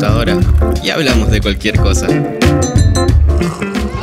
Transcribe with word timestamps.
computadora 0.00 0.40
y 0.82 0.88
hablamos 0.88 1.30
de 1.30 1.40
cualquier 1.42 1.78
cosa. 1.78 2.06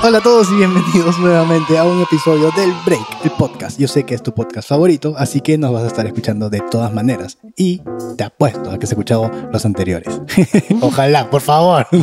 Hola 0.03 0.19
a 0.19 0.21
todos 0.21 0.47
y 0.51 0.55
bienvenidos 0.55 1.17
nuevamente 1.17 1.75
a 1.75 1.83
un 1.85 2.03
episodio 2.03 2.51
del 2.51 2.71
Break, 2.85 3.25
el 3.25 3.31
podcast. 3.31 3.79
Yo 3.79 3.87
sé 3.87 4.03
que 4.03 4.13
es 4.13 4.21
tu 4.21 4.31
podcast 4.31 4.69
favorito, 4.69 5.15
así 5.17 5.41
que 5.41 5.57
nos 5.57 5.73
vas 5.73 5.83
a 5.85 5.87
estar 5.87 6.05
escuchando 6.05 6.51
de 6.51 6.61
todas 6.69 6.93
maneras. 6.93 7.39
Y 7.55 7.81
te 8.15 8.23
apuesto 8.23 8.69
a 8.69 8.77
que 8.77 8.85
has 8.85 8.91
escuchado 8.91 9.31
los 9.51 9.65
anteriores. 9.65 10.21
Ojalá, 10.81 11.29
por 11.29 11.41
favor. 11.41 11.87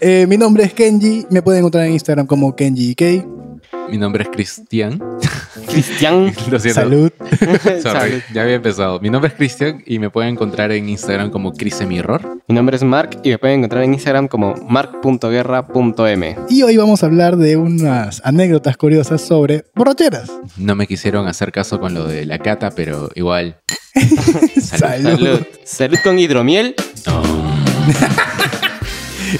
Eh, 0.00 0.26
mi 0.28 0.36
nombre 0.36 0.64
es 0.64 0.74
Kenji, 0.74 1.24
me 1.30 1.40
pueden 1.40 1.60
encontrar 1.60 1.86
en 1.86 1.92
Instagram 1.92 2.26
como 2.26 2.56
KenjiK. 2.56 3.24
Mi 3.90 3.98
nombre 3.98 4.24
es 4.24 4.30
Cristian. 4.30 5.00
Cristian. 5.68 6.32
Lo 6.50 6.58
siento. 6.58 6.80
Salud. 6.80 7.12
Sorry, 7.40 7.80
Salud. 7.82 8.22
ya 8.32 8.42
había 8.42 8.54
empezado. 8.54 9.00
Mi 9.00 9.10
nombre 9.10 9.28
es 9.28 9.34
Cristian 9.34 9.82
y 9.86 9.98
me 9.98 10.10
pueden 10.10 10.30
encontrar 10.32 10.72
en 10.72 10.88
Instagram 10.88 11.30
como 11.30 11.52
Crisemirror. 11.52 12.42
Mi 12.48 12.54
nombre 12.54 12.76
es 12.76 12.82
Mark 12.82 13.20
y 13.22 13.30
me 13.30 13.38
pueden 13.38 13.58
encontrar 13.58 13.84
en 13.84 13.94
Instagram 13.94 14.28
como 14.28 14.54
mark.guerra.m. 14.68 16.36
Y 16.48 16.62
hoy 16.62 16.76
vamos 16.76 17.02
a 17.02 17.06
hablar 17.06 17.36
de 17.36 17.56
unas 17.56 18.20
anécdotas 18.24 18.76
curiosas 18.76 19.20
sobre 19.20 19.64
borracheras. 19.74 20.30
No 20.56 20.74
me 20.74 20.86
quisieron 20.86 21.26
hacer 21.26 21.52
caso 21.52 21.80
con 21.80 21.94
lo 21.94 22.06
de 22.06 22.26
la 22.26 22.38
cata, 22.38 22.70
pero 22.70 23.10
igual. 23.14 23.58
Salud. 24.60 25.10
Salud. 25.10 25.40
Salud 25.64 25.98
con 26.02 26.18
hidromiel. 26.18 26.74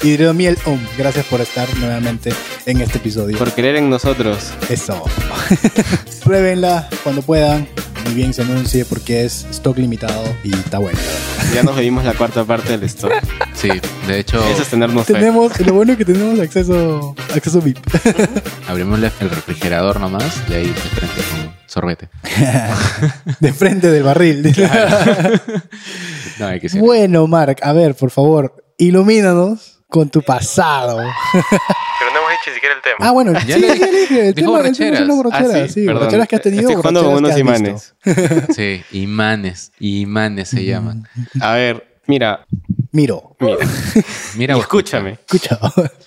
Hidromiel 0.03 0.57
Om, 0.65 0.79
gracias 0.97 1.25
por 1.25 1.41
estar 1.41 1.67
nuevamente 1.77 2.31
en 2.65 2.81
este 2.81 2.97
episodio. 2.97 3.37
Por 3.37 3.51
creer 3.53 3.77
en 3.77 3.89
nosotros. 3.89 4.51
Eso. 4.69 5.03
Pruébenla 6.23 6.89
cuando 7.03 7.21
puedan. 7.21 7.67
Muy 8.05 8.13
bien 8.13 8.33
se 8.33 8.43
anuncie 8.43 8.85
porque 8.85 9.25
es 9.25 9.47
stock 9.49 9.77
limitado 9.77 10.23
y 10.43 10.53
está 10.53 10.77
bueno. 10.77 10.99
Ya 11.55 11.63
nos 11.63 11.75
bebimos 11.75 12.05
la 12.05 12.13
cuarta 12.13 12.43
parte 12.43 12.77
del 12.77 12.83
stock. 12.83 13.13
Sí, 13.55 13.69
de 14.07 14.19
hecho, 14.19 14.43
Eso 14.47 14.61
es 14.61 14.67
tenernos 14.67 15.07
fe. 15.07 15.13
Tenemos, 15.13 15.59
lo 15.61 15.73
bueno 15.73 15.93
es 15.93 15.97
que 15.97 16.05
tenemos 16.05 16.39
acceso, 16.39 17.15
acceso 17.33 17.61
VIP. 17.61 17.79
abrimos 18.67 18.99
el 18.99 19.29
refrigerador 19.29 19.99
nomás 19.99 20.39
y 20.49 20.53
ahí 20.53 20.67
de 20.67 20.73
frente 20.73 21.21
con 21.31 21.55
sorbete. 21.65 22.09
De 23.39 23.53
frente 23.53 23.89
del 23.89 24.03
barril. 24.03 24.55
No, 26.39 26.47
hay 26.47 26.59
que 26.59 26.69
ser. 26.69 26.79
bueno, 26.79 27.25
Mark, 27.27 27.57
a 27.63 27.73
ver, 27.73 27.95
por 27.95 28.11
favor, 28.11 28.63
ilumínanos 28.77 29.74
con 29.89 30.09
tu 30.09 30.21
pasado. 30.21 30.97
Pero 30.97 32.11
no 32.11 32.19
hemos 32.19 32.31
dicho 32.31 32.53
siquiera 32.53 32.75
el 32.75 32.81
tema. 32.81 32.95
Ah, 32.99 33.11
bueno, 33.11 33.33
Ya 33.33 33.55
sí, 33.55 33.61
le 33.61 33.67
ya 33.67 33.73
dije. 33.73 33.91
dije, 33.91 34.27
el 34.29 34.33
Dijo 34.35 34.57
tema, 34.57 34.67
el 34.67 34.75
tema 34.77 34.91
borracheras. 34.91 35.07
borracheras, 35.15 35.55
Ah, 35.55 35.67
sí, 35.67 35.73
sí, 35.73 35.85
borracheras 35.87 36.27
que 36.27 36.35
has 36.35 36.41
tenido, 36.41 36.61
Estoy 36.61 36.75
jugando 36.75 37.03
con 37.03 37.13
borracheras 37.23 37.41
unos 37.41 37.93
imanes. 38.03 38.55
Sí, 38.55 38.83
imanes. 38.91 39.71
Imanes 39.79 40.49
se 40.49 40.65
llaman. 40.65 41.07
A 41.41 41.53
ver, 41.53 41.99
mira, 42.07 42.45
Miro, 42.91 43.35
mira. 43.39 43.57
Mira, 44.37 44.55
Y 44.55 44.59
escúchame. 44.61 45.11
escucha. 45.25 45.59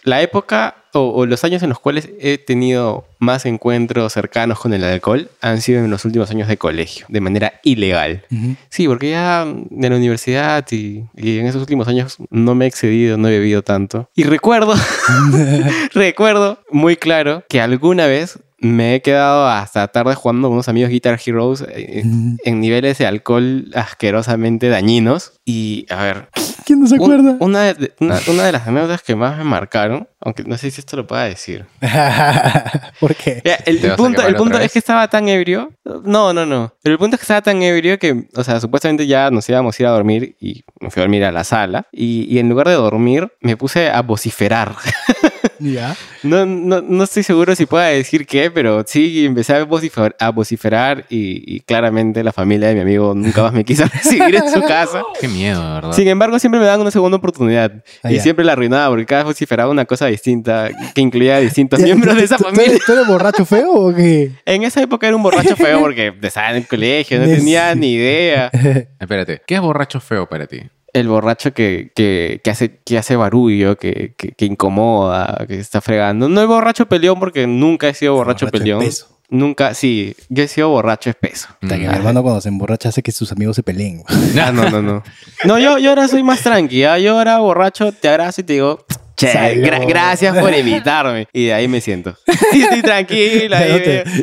La 0.04 0.22
época 0.22 0.74
o, 1.02 1.12
o 1.14 1.26
los 1.26 1.44
años 1.44 1.62
en 1.62 1.68
los 1.70 1.78
cuales 1.80 2.08
he 2.20 2.38
tenido 2.38 3.06
más 3.18 3.46
encuentros 3.46 4.12
cercanos 4.12 4.58
con 4.60 4.72
el 4.74 4.84
alcohol 4.84 5.28
han 5.40 5.60
sido 5.60 5.80
en 5.84 5.90
los 5.90 6.04
últimos 6.04 6.30
años 6.30 6.48
de 6.48 6.56
colegio, 6.56 7.06
de 7.08 7.20
manera 7.20 7.54
ilegal. 7.64 8.24
Ujú. 8.30 8.54
Sí, 8.68 8.86
porque 8.86 9.10
ya 9.10 9.44
de 9.70 9.90
la 9.90 9.96
universidad 9.96 10.64
y, 10.70 11.04
y 11.16 11.38
en 11.38 11.46
esos 11.46 11.60
últimos 11.62 11.88
años 11.88 12.16
no 12.30 12.54
me 12.54 12.64
he 12.64 12.68
excedido, 12.68 13.16
no 13.16 13.28
he 13.28 13.32
bebido 13.38 13.62
tanto. 13.62 14.08
Y 14.14 14.24
recuerdo, 14.24 14.74
recuerdo 15.94 16.58
muy 16.70 16.96
claro 16.96 17.44
que 17.48 17.60
alguna 17.60 18.06
vez 18.06 18.38
me 18.60 18.96
he 18.96 19.02
quedado 19.02 19.46
hasta 19.46 19.86
tarde 19.88 20.16
jugando 20.16 20.48
con 20.48 20.54
unos 20.54 20.68
amigos 20.68 20.90
Guitar 20.90 21.18
Heroes 21.24 21.64
eh, 21.68 22.02
Mm. 22.04 22.36
en 22.44 22.60
niveles 22.60 22.98
de 22.98 23.06
alcohol 23.06 23.70
asquerosamente 23.74 24.68
dañinos. 24.68 25.32
Y 25.44 25.86
a 25.90 26.02
ver, 26.02 26.28
¿Quién 26.64 26.80
no 26.80 26.86
se 26.88 26.94
un- 26.96 27.02
acuerda? 27.02 27.36
una, 27.40 27.72
de, 27.74 27.92
una- 28.00 28.18
una 28.26 28.44
de 28.44 28.52
las 28.52 28.66
anécdotas 28.66 29.02
que 29.02 29.14
más 29.14 29.38
me 29.38 29.44
marcaron, 29.44 30.08
aunque 30.20 30.42
no 30.44 30.56
sé 30.58 30.70
si 30.70 30.80
esto 30.80 30.96
lo 30.96 31.06
pueda 31.06 31.24
decir. 31.24 31.64
¿Por 33.00 33.14
qué? 33.14 33.40
Ya, 33.44 33.54
el, 33.66 33.80
¿Te 33.80 33.86
el 33.86 33.90
vas 33.90 33.92
a 33.92 33.96
punto, 33.96 34.26
el 34.26 34.34
punto 34.34 34.58
es 34.58 34.72
que 34.72 34.78
estaba 34.78 35.08
tan 35.08 35.28
ebrio. 35.28 35.72
No, 36.04 36.32
no, 36.32 36.44
no. 36.44 36.74
Pero 36.82 36.94
el 36.94 36.98
punto 36.98 37.14
es 37.14 37.20
que 37.20 37.24
estaba 37.24 37.42
tan 37.42 37.62
ebrio 37.62 37.98
que, 37.98 38.24
o 38.34 38.44
sea, 38.44 38.60
supuestamente 38.60 39.06
ya 39.06 39.30
nos 39.30 39.48
íbamos 39.48 39.78
a 39.78 39.82
ir 39.82 39.86
a 39.86 39.90
dormir 39.90 40.36
y 40.40 40.64
me 40.80 40.90
fui 40.90 41.00
a 41.00 41.04
dormir 41.04 41.24
a 41.24 41.32
la 41.32 41.44
sala. 41.44 41.86
Y, 41.92 42.26
y 42.28 42.38
en 42.40 42.48
lugar 42.48 42.68
de 42.68 42.74
dormir, 42.74 43.32
me 43.40 43.56
puse 43.56 43.90
a 43.90 44.02
vociferar. 44.02 44.74
Ya. 45.60 45.96
No, 46.22 46.46
no, 46.46 46.80
no 46.80 47.04
estoy 47.04 47.22
seguro 47.22 47.54
si 47.54 47.66
pueda 47.66 47.86
decir 47.86 48.26
qué, 48.26 48.50
pero 48.50 48.84
sí 48.86 49.26
empecé 49.26 49.54
a 49.54 49.64
vociferar, 49.64 50.16
a 50.18 50.30
vociferar 50.30 51.04
y, 51.08 51.56
y 51.56 51.60
claramente 51.60 52.22
la 52.22 52.32
familia 52.32 52.68
de 52.68 52.74
mi 52.74 52.80
amigo 52.80 53.14
nunca 53.14 53.42
más 53.42 53.52
me 53.52 53.64
quiso 53.64 53.84
recibir 53.92 54.36
en 54.36 54.50
su 54.50 54.62
casa. 54.62 55.02
qué 55.20 55.28
miedo, 55.28 55.60
¿verdad? 55.74 55.92
Sin 55.92 56.08
embargo, 56.08 56.38
siempre 56.38 56.60
me 56.60 56.66
daban 56.66 56.80
una 56.80 56.90
segunda 56.90 57.16
oportunidad. 57.16 57.72
Ah, 58.02 58.12
y 58.12 58.16
ya. 58.16 58.22
siempre 58.22 58.44
la 58.44 58.52
arruinaba 58.52 58.88
porque 58.90 59.06
cada 59.06 59.22
vez 59.22 59.26
vociferaba 59.26 59.70
una 59.70 59.84
cosa 59.84 60.06
distinta 60.08 60.68
que 60.94 61.00
incluía 61.00 61.36
a 61.36 61.40
distintos 61.40 61.80
miembros 61.82 62.16
de 62.16 62.24
esa 62.24 62.36
¿tú- 62.36 62.44
tú- 62.44 62.50
familia. 62.50 62.78
¿Tú 62.84 62.92
eres 62.92 63.06
borracho 63.06 63.44
feo 63.44 63.72
o 63.72 63.94
qué? 63.94 64.32
En 64.44 64.62
esa 64.64 64.82
época 64.82 65.06
era 65.06 65.16
un 65.16 65.22
borracho 65.22 65.56
feo 65.56 65.80
porque 65.80 66.12
estaba 66.22 66.50
en 66.50 66.56
el 66.56 66.66
colegio, 66.66 67.18
no 67.20 67.26
tenía 67.26 67.74
ni 67.74 67.92
idea. 67.94 68.50
Espérate, 69.00 69.40
¿qué 69.46 69.54
es 69.54 69.60
borracho 69.60 70.00
feo 70.00 70.28
para 70.28 70.46
ti? 70.46 70.60
El 70.94 71.06
borracho 71.08 71.52
que, 71.52 71.92
que, 71.94 72.40
que 72.42 72.50
hace, 72.50 72.80
que 72.84 72.96
hace 72.98 73.14
barullo, 73.14 73.76
que, 73.76 74.14
que, 74.16 74.32
que 74.32 74.46
incomoda, 74.46 75.44
que 75.46 75.58
está 75.58 75.80
fregando. 75.80 76.28
No 76.28 76.40
el 76.40 76.46
borracho 76.46 76.86
peleón 76.86 77.20
porque 77.20 77.46
nunca 77.46 77.88
he 77.88 77.94
sido 77.94 78.14
borracho, 78.14 78.46
Borracho 78.46 78.58
peleón. 78.58 78.82
espeso. 78.82 79.14
Nunca, 79.30 79.74
sí, 79.74 80.16
yo 80.30 80.42
he 80.44 80.48
sido 80.48 80.70
borracho 80.70 81.10
espeso. 81.10 81.48
Puta, 81.60 81.76
que 81.76 81.84
Mm. 81.84 81.90
mi 81.90 81.94
hermano 81.94 82.22
cuando 82.22 82.40
se 82.40 82.48
emborracha 82.48 82.88
hace 82.88 83.02
que 83.02 83.12
sus 83.12 83.30
amigos 83.30 83.56
se 83.56 83.62
peleen. 83.62 84.02
Ah, 84.40 84.50
no, 84.50 84.70
no, 84.70 84.80
no. 84.80 85.02
No, 85.44 85.58
yo, 85.58 85.76
yo 85.78 85.90
ahora 85.90 86.08
soy 86.08 86.22
más 86.22 86.40
tranqui. 86.40 86.82
¿ah? 86.84 86.98
Yo 86.98 87.18
ahora 87.18 87.38
borracho 87.38 87.92
te 87.92 88.08
abrazo 88.08 88.40
y 88.40 88.44
te 88.44 88.54
digo, 88.54 88.86
che, 89.18 89.60
gra- 89.60 89.84
gracias 89.86 90.36
por 90.38 90.54
invitarme. 90.54 91.26
Y 91.32 91.46
de 91.46 91.54
ahí 91.54 91.68
me 91.68 91.80
siento. 91.80 92.16
Y 92.52 92.62
estoy 92.62 92.90
ahí 92.90 93.48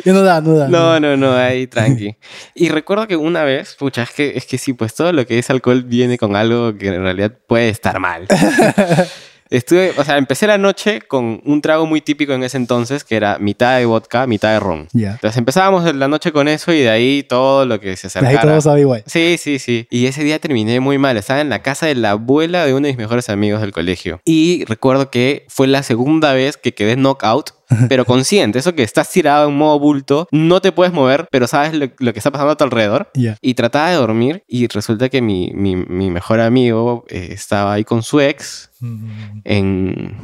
ya 0.04 0.12
no 0.12 0.22
da, 0.22 0.40
no 0.40 0.54
da. 0.56 0.68
No, 0.68 0.98
no, 0.98 1.16
no, 1.16 1.36
ahí 1.36 1.66
tranqui. 1.66 2.16
Y 2.54 2.68
recuerdo 2.70 3.06
que 3.06 3.16
una 3.16 3.44
vez, 3.44 3.76
pucha, 3.78 4.02
es 4.02 4.10
que, 4.10 4.32
es 4.36 4.46
que 4.46 4.58
sí, 4.58 4.72
pues 4.72 4.94
todo 4.94 5.12
lo 5.12 5.26
que 5.26 5.38
es 5.38 5.48
alcohol 5.50 5.84
viene 5.84 6.18
con 6.18 6.34
algo 6.34 6.76
que 6.76 6.88
en 6.88 7.02
realidad 7.02 7.32
puede 7.46 7.68
estar 7.68 8.00
mal. 8.00 8.26
Estuve, 9.50 9.92
o 9.96 10.04
sea, 10.04 10.16
empecé 10.18 10.46
la 10.46 10.58
noche 10.58 11.00
con 11.02 11.40
un 11.44 11.60
trago 11.60 11.86
muy 11.86 12.00
típico 12.00 12.32
en 12.32 12.42
ese 12.42 12.56
entonces, 12.56 13.04
que 13.04 13.16
era 13.16 13.38
mitad 13.38 13.78
de 13.78 13.86
vodka, 13.86 14.26
mitad 14.26 14.52
de 14.52 14.60
ron. 14.60 14.88
Ya. 14.92 15.12
Entonces 15.12 15.36
empezábamos 15.38 15.94
la 15.94 16.08
noche 16.08 16.32
con 16.32 16.48
eso 16.48 16.72
y 16.72 16.80
de 16.80 16.90
ahí 16.90 17.22
todo 17.22 17.64
lo 17.64 17.78
que 17.80 17.96
se 17.96 18.08
De 18.08 18.18
ahí 18.18 18.34
acercara. 18.34 18.52
todo 18.52 18.60
sabe 18.60 18.80
igual. 18.80 19.02
Sí, 19.06 19.36
sí, 19.38 19.58
sí. 19.58 19.86
Y 19.90 20.06
ese 20.06 20.24
día 20.24 20.38
terminé 20.38 20.80
muy 20.80 20.98
mal. 20.98 21.16
Estaba 21.16 21.40
en 21.40 21.48
la 21.48 21.62
casa 21.62 21.86
de 21.86 21.94
la 21.94 22.12
abuela 22.12 22.66
de 22.66 22.74
uno 22.74 22.86
de 22.86 22.92
mis 22.92 22.98
mejores 22.98 23.28
amigos 23.28 23.60
del 23.60 23.72
colegio. 23.72 24.20
Y 24.24 24.64
recuerdo 24.64 25.10
que 25.10 25.44
fue 25.48 25.66
la 25.66 25.82
segunda 25.82 26.32
vez 26.32 26.56
que 26.56 26.74
quedé 26.74 26.96
knockout, 26.96 27.50
pero 27.88 28.04
consciente. 28.04 28.58
Eso 28.58 28.74
que 28.74 28.82
estás 28.82 29.10
tirado 29.10 29.48
en 29.48 29.56
modo 29.56 29.78
bulto, 29.78 30.28
no 30.30 30.60
te 30.60 30.72
puedes 30.72 30.92
mover, 30.92 31.26
pero 31.30 31.46
sabes 31.46 31.74
lo, 31.74 31.86
lo 31.98 32.12
que 32.12 32.18
está 32.18 32.30
pasando 32.30 32.52
a 32.52 32.56
tu 32.56 32.64
alrededor. 32.64 33.10
Y 33.40 33.54
trataba 33.54 33.90
de 33.90 33.96
dormir 33.96 34.44
y 34.46 34.66
resulta 34.68 35.08
que 35.08 35.20
mi, 35.22 35.50
mi- 35.54 35.76
mi 35.76 36.10
mejor 36.10 36.40
amigo 36.40 37.04
eh, 37.08 37.28
estaba 37.32 37.72
ahí 37.74 37.84
con 37.84 38.02
su 38.02 38.20
ex 38.20 38.70
Mm. 38.80 39.40
en... 39.44 40.16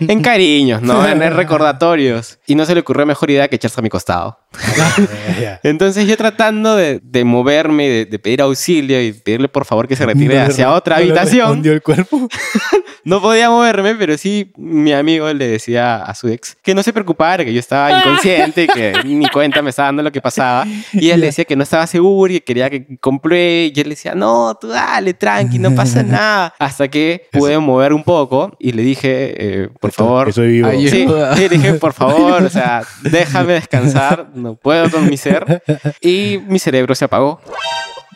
En 0.00 0.22
cariños, 0.22 0.80
¿no? 0.80 1.06
En 1.06 1.20
recordatorios. 1.36 2.38
Y 2.46 2.54
no 2.54 2.64
se 2.64 2.74
le 2.74 2.80
ocurrió 2.80 3.04
mejor 3.04 3.30
idea 3.30 3.48
que 3.48 3.56
echarse 3.56 3.78
a 3.78 3.82
mi 3.82 3.90
costado. 3.90 4.38
Entonces 5.62 6.06
yo 6.06 6.16
tratando 6.16 6.76
de, 6.76 7.00
de 7.02 7.24
moverme, 7.24 7.88
de, 7.88 8.04
de 8.06 8.18
pedir 8.18 8.40
auxilio 8.40 9.02
y 9.02 9.12
pedirle 9.12 9.48
por 9.48 9.64
favor 9.64 9.86
que 9.86 9.96
se 9.96 10.06
retire 10.06 10.26
No 10.26 10.32
le 10.34 10.40
hacia 10.40 10.72
otra 10.72 10.96
no 10.96 11.04
le 11.04 11.10
habitación, 11.10 11.66
el 11.66 11.82
cuerpo. 11.82 12.28
no 13.04 13.20
podía 13.20 13.50
moverme, 13.50 13.94
pero 13.94 14.16
sí 14.18 14.52
mi 14.56 14.92
amigo 14.92 15.32
le 15.32 15.48
decía 15.48 15.96
a 16.02 16.14
su 16.14 16.28
ex 16.28 16.56
que 16.62 16.74
no 16.74 16.82
se 16.82 16.92
preocupara, 16.92 17.44
que 17.44 17.52
yo 17.52 17.60
estaba 17.60 17.98
inconsciente 17.98 18.64
y 18.64 18.66
que 18.66 18.94
ni 19.04 19.28
cuenta 19.28 19.62
me 19.62 19.70
estaba 19.70 19.88
dando 19.88 20.02
lo 20.02 20.12
que 20.12 20.20
pasaba. 20.20 20.66
Y 20.92 21.10
él 21.10 21.20
le 21.20 21.26
decía 21.26 21.44
que 21.44 21.56
no 21.56 21.62
estaba 21.62 21.86
seguro 21.86 22.32
y 22.32 22.36
que 22.36 22.44
quería 22.44 22.70
que 22.70 22.98
compruebe. 23.00 23.72
Y 23.74 23.80
él 23.80 23.88
le 23.88 23.94
decía, 23.94 24.14
no, 24.14 24.56
tú 24.60 24.68
dale, 24.68 25.14
tranqui, 25.14 25.58
no 25.58 25.74
pasa 25.74 26.02
nada. 26.04 26.54
Hasta 26.58 26.88
que 26.88 27.28
pude 27.32 27.58
mover 27.58 27.92
un 27.92 28.04
poco 28.04 28.56
y 28.58 28.72
le 28.72 28.82
dije, 28.82 29.62
eh, 29.62 29.68
por 29.80 29.92
favor, 29.92 30.26
Que 30.26 30.32
soy 30.32 30.48
vivo. 30.52 30.70
Sí, 30.72 31.06
sí, 31.36 31.48
dije, 31.48 31.74
por 31.74 31.92
favor, 31.92 32.42
o 32.42 32.50
sea, 32.50 32.82
déjame 33.02 33.54
descansar, 33.54 34.28
no 34.38 34.54
puedo 34.54 34.90
con 34.90 35.08
mi 35.08 35.16
ser. 35.16 35.62
Y 36.00 36.38
mi 36.46 36.58
cerebro 36.58 36.94
se 36.94 37.04
apagó. 37.04 37.40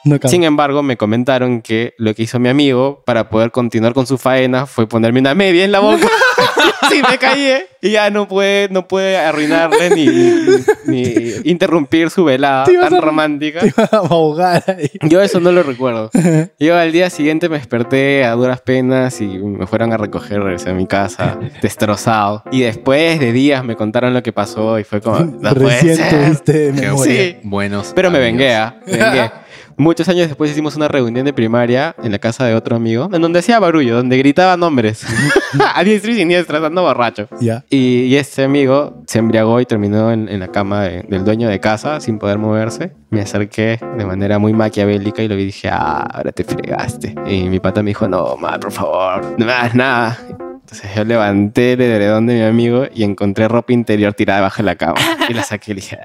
No. 0.05 0.19
Sin 0.25 0.43
embargo, 0.43 0.83
me 0.83 0.97
comentaron 0.97 1.63
que 1.63 1.95
lo 1.97 2.13
que 2.15 2.25
hizo 2.25 2.41
mi 2.41 2.49
amigo 2.49 3.03
para 3.07 3.29
poder 3.29 3.53
continuar 3.53 3.95
con 3.95 4.07
su 4.07 4.19
faena 4.19 4.67
fue 4.67 4.89
ponerme 4.89 5.21
una 5.21 5.35
media 5.35 5.65
en 5.65 5.71
la 5.71 5.79
boca. 5.79 6.09
sí, 6.91 7.03
me 7.09 7.19
caí 7.19 7.53
y 7.81 7.91
ya 7.91 8.11
no 8.11 8.29
puede, 8.29 8.69
no 8.71 8.87
puede 8.89 9.17
arruinarle 9.17 9.91
ni, 9.91 10.07
ni- 10.07 10.65
ni 10.87 11.15
interrumpir 11.45 12.11
su 12.11 12.25
velada 12.25 12.65
Te 12.65 12.75
tan 12.79 12.95
a- 12.95 13.01
romántica. 13.01 13.61
Te 13.61 13.69
iba 13.69 13.89
a 13.91 13.97
ahogar 13.97 14.65
ahí. 14.69 14.91
Yo 15.03 15.21
eso 15.21 15.41
no 15.41 15.53
lo 15.53 15.63
recuerdo. 15.63 16.11
Yo 16.59 16.77
al 16.77 16.93
día 16.93 17.11
siguiente 17.11 17.49
me 17.49 17.57
desperté 17.59 18.25
a 18.25 18.33
duras 18.33 18.61
penas 18.61 19.21
y 19.21 19.27
me 19.27 19.67
fueron 19.67 19.93
a 19.93 19.97
recoger, 19.97 20.41
regresé 20.43 20.71
a 20.71 20.75
mi 20.75 20.87
casa, 20.87 21.39
destrozado. 21.61 22.45
Y 22.51 22.61
después 22.63 23.19
de 23.21 23.33
días 23.33 23.65
me 23.65 23.77
contaron 23.77 24.15
lo 24.15 24.23
que 24.23 24.33
pasó 24.33 24.79
y 24.79 24.85
fue 24.85 25.01
como, 25.01 25.21
no 25.21 25.51
Recién 25.55 25.97
tuviste 26.09 26.73
Qué 26.75 26.83
memoria. 26.83 27.15
Sí. 27.15 27.37
buenos. 27.43 27.93
Pero 27.95 28.11
me 28.11 28.19
vengué, 28.19 28.55
¿ah? 28.55 28.77
Me 28.87 28.93
vengué. 28.99 29.31
Muchos 29.77 30.09
años 30.09 30.29
después 30.29 30.51
hicimos 30.51 30.77
una 30.77 30.89
reunión 30.89 31.25
de 31.25 31.33
primaria 31.33 31.95
en 32.03 32.13
la 32.13 32.19
casa 32.19 32.45
de 32.45 32.55
otro 32.55 32.77
amigo, 32.77 33.09
en 33.13 33.21
donde 33.23 33.39
hacía 33.41 33.59
barullo, 33.59 33.97
donde 33.97 34.17
gritaba 34.19 34.57
nombres. 34.57 35.05
a 35.75 35.83
diestra 35.85 36.13
y 36.13 36.15
siniestra, 36.17 36.59
estando 36.59 36.83
borracho. 36.83 37.29
Ya. 37.41 37.65
Y, 37.71 38.03
y 38.05 38.17
este 38.17 38.45
amigo 38.45 39.03
se 39.07 39.19
embriagó 39.19 39.61
y 39.61 39.67
terminó 39.67 40.11
en, 40.13 40.29
en 40.29 40.41
la 40.41 40.49
cama 40.49 40.83
de- 40.83 41.03
del 41.03 41.25
dueño 41.25 41.49
de 41.49 41.61
casa 41.61 42.01
sin 42.01 42.19
poder 42.19 42.39
moverse. 42.39 42.93
Me 43.11 43.21
acerqué 43.21 43.79
de 43.99 44.05
manera 44.07 44.39
muy 44.39 44.53
maquiavélica 44.55 45.23
y 45.23 45.29
lo 45.29 45.37
vi 45.37 45.43
y 45.43 45.47
dije, 45.47 45.69
ah, 45.71 46.07
ahora 46.13 46.33
te 46.33 46.45
fregaste. 46.45 47.15
Y 47.27 47.45
mi 47.49 47.61
pata 47.61 47.83
me 47.83 47.91
dijo, 47.91 48.09
no, 48.09 48.37
mal, 48.37 48.59
por 48.61 48.73
favor, 48.73 49.35
no 49.39 49.45
me 49.45 49.53
hagas 49.53 49.75
nada. 49.75 50.19
Entonces 50.63 50.91
yo 50.97 51.05
levanté 51.05 51.75
el 51.75 51.83
edredón 51.83 52.27
de 52.27 52.35
mi 52.37 52.43
amigo 52.43 52.87
y 52.95 53.03
encontré 53.03 53.47
ropa 53.49 53.73
interior 53.75 54.15
tirada 54.15 54.39
debajo 54.39 54.57
de 54.59 54.63
la 54.63 54.77
cama. 54.77 54.95
Y 55.29 55.35
la 55.35 55.43
saqué 55.45 55.71
y 55.73 55.75
le 55.75 55.81
dije, 55.83 55.99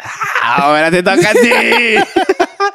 "Ah, 0.44 0.56
ahora 0.66 0.92
te 0.92 1.02
toca 1.02 1.30
a 1.30 1.34
ti. 1.34 1.50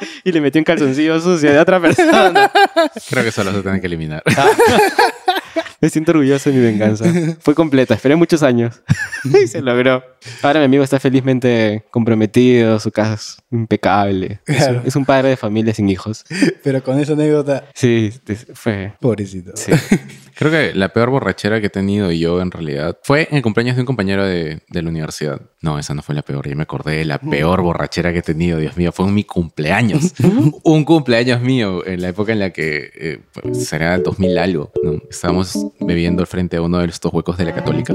y 0.25 0.33
le 0.33 0.41
metí 0.41 0.59
un 0.59 0.65
calzoncillo 0.65 1.21
sucio 1.21 1.51
de 1.51 1.59
otra 1.59 1.81
persona. 1.81 2.51
Creo 3.11 3.23
que 3.23 3.29
eso 3.29 3.45
lo 3.45 3.53
se 3.53 3.63
tiene 3.63 3.81
que 3.81 3.87
eliminar. 3.87 4.23
Me 5.81 5.91
siento 5.91 6.13
orgulloso 6.13 6.51
de 6.51 6.57
mi 6.57 6.63
venganza. 6.63 7.05
Fue 7.41 7.55
completa, 7.55 7.95
esperé 7.95 8.15
muchos 8.15 8.43
años. 8.43 8.83
y 9.25 9.49
se 9.49 9.61
logró. 9.61 10.05
Ahora 10.43 10.61
mi 10.61 10.67
amigo 10.67 10.85
está 10.85 11.01
felizmente 11.01 11.85
comprometido, 11.91 12.79
su 12.79 12.93
casa 12.93 13.42
impecable. 13.53 14.41
Es 14.47 14.55
un- 14.55 14.63
Claro. 14.63 14.83
Es, 14.85 14.97
un 14.97 15.05
padre 15.05 15.29
de 15.31 15.37
familia 15.37 15.75
sin 15.75 15.89
hijos. 15.89 16.25
Pero 16.65 16.83
con 16.83 16.99
esa 16.99 17.13
anécdota, 17.13 17.65
Sí, 17.75 18.11
fue... 18.55 18.93
pobrecito. 19.01 19.53
Sí. 19.55 19.73
Creo 20.35 20.51
que 20.51 20.73
la 20.75 20.89
peor 20.89 21.11
borrachera 21.11 21.61
que 21.61 21.67
he 21.67 21.71
tenido 21.71 22.11
yo 22.11 22.41
en 22.41 22.51
realidad 22.51 22.99
fue 23.03 23.29
en 23.31 23.37
el 23.37 23.43
cumpleaños 23.43 23.77
de 23.77 23.83
un 23.83 23.87
compañero 23.87 24.25
de, 24.27 24.63
de 24.67 24.83
la 24.83 24.89
universidad. 24.89 25.41
No, 25.61 25.79
esa 25.79 25.95
no 25.95 26.03
fue 26.03 26.15
la 26.15 26.23
peor. 26.23 26.49
Ya 26.49 26.55
me 26.57 26.63
acordé 26.63 26.97
de 26.97 27.05
la 27.05 27.19
peor 27.19 27.61
borrachera 27.63 28.13
que 28.13 28.21
he 28.21 28.23
tenido. 28.23 28.59
Dios 28.59 28.77
mío, 28.79 28.91
fue 28.93 29.07
en 29.07 29.15
mi 29.15 29.25
cumpleaños. 29.25 30.15
un 30.65 30.85
cumpleaños 30.85 31.43
mío 31.43 31.87
en 31.87 32.01
la 32.01 32.09
época 32.09 32.33
en 32.33 32.39
la 32.41 32.51
que 32.51 32.91
eh, 32.95 33.21
pues, 33.33 33.69
será 33.69 33.99
2000 33.99 34.39
algo. 34.39 34.73
¿no? 34.83 34.95
Estábamos 35.11 35.67
bebiendo 35.81 36.23
al 36.23 36.27
frente 36.27 36.57
de 36.57 36.61
uno 36.61 36.79
de 36.79 36.87
estos 36.87 37.13
huecos 37.13 37.37
de 37.37 37.45
la 37.45 37.55
católica. 37.55 37.95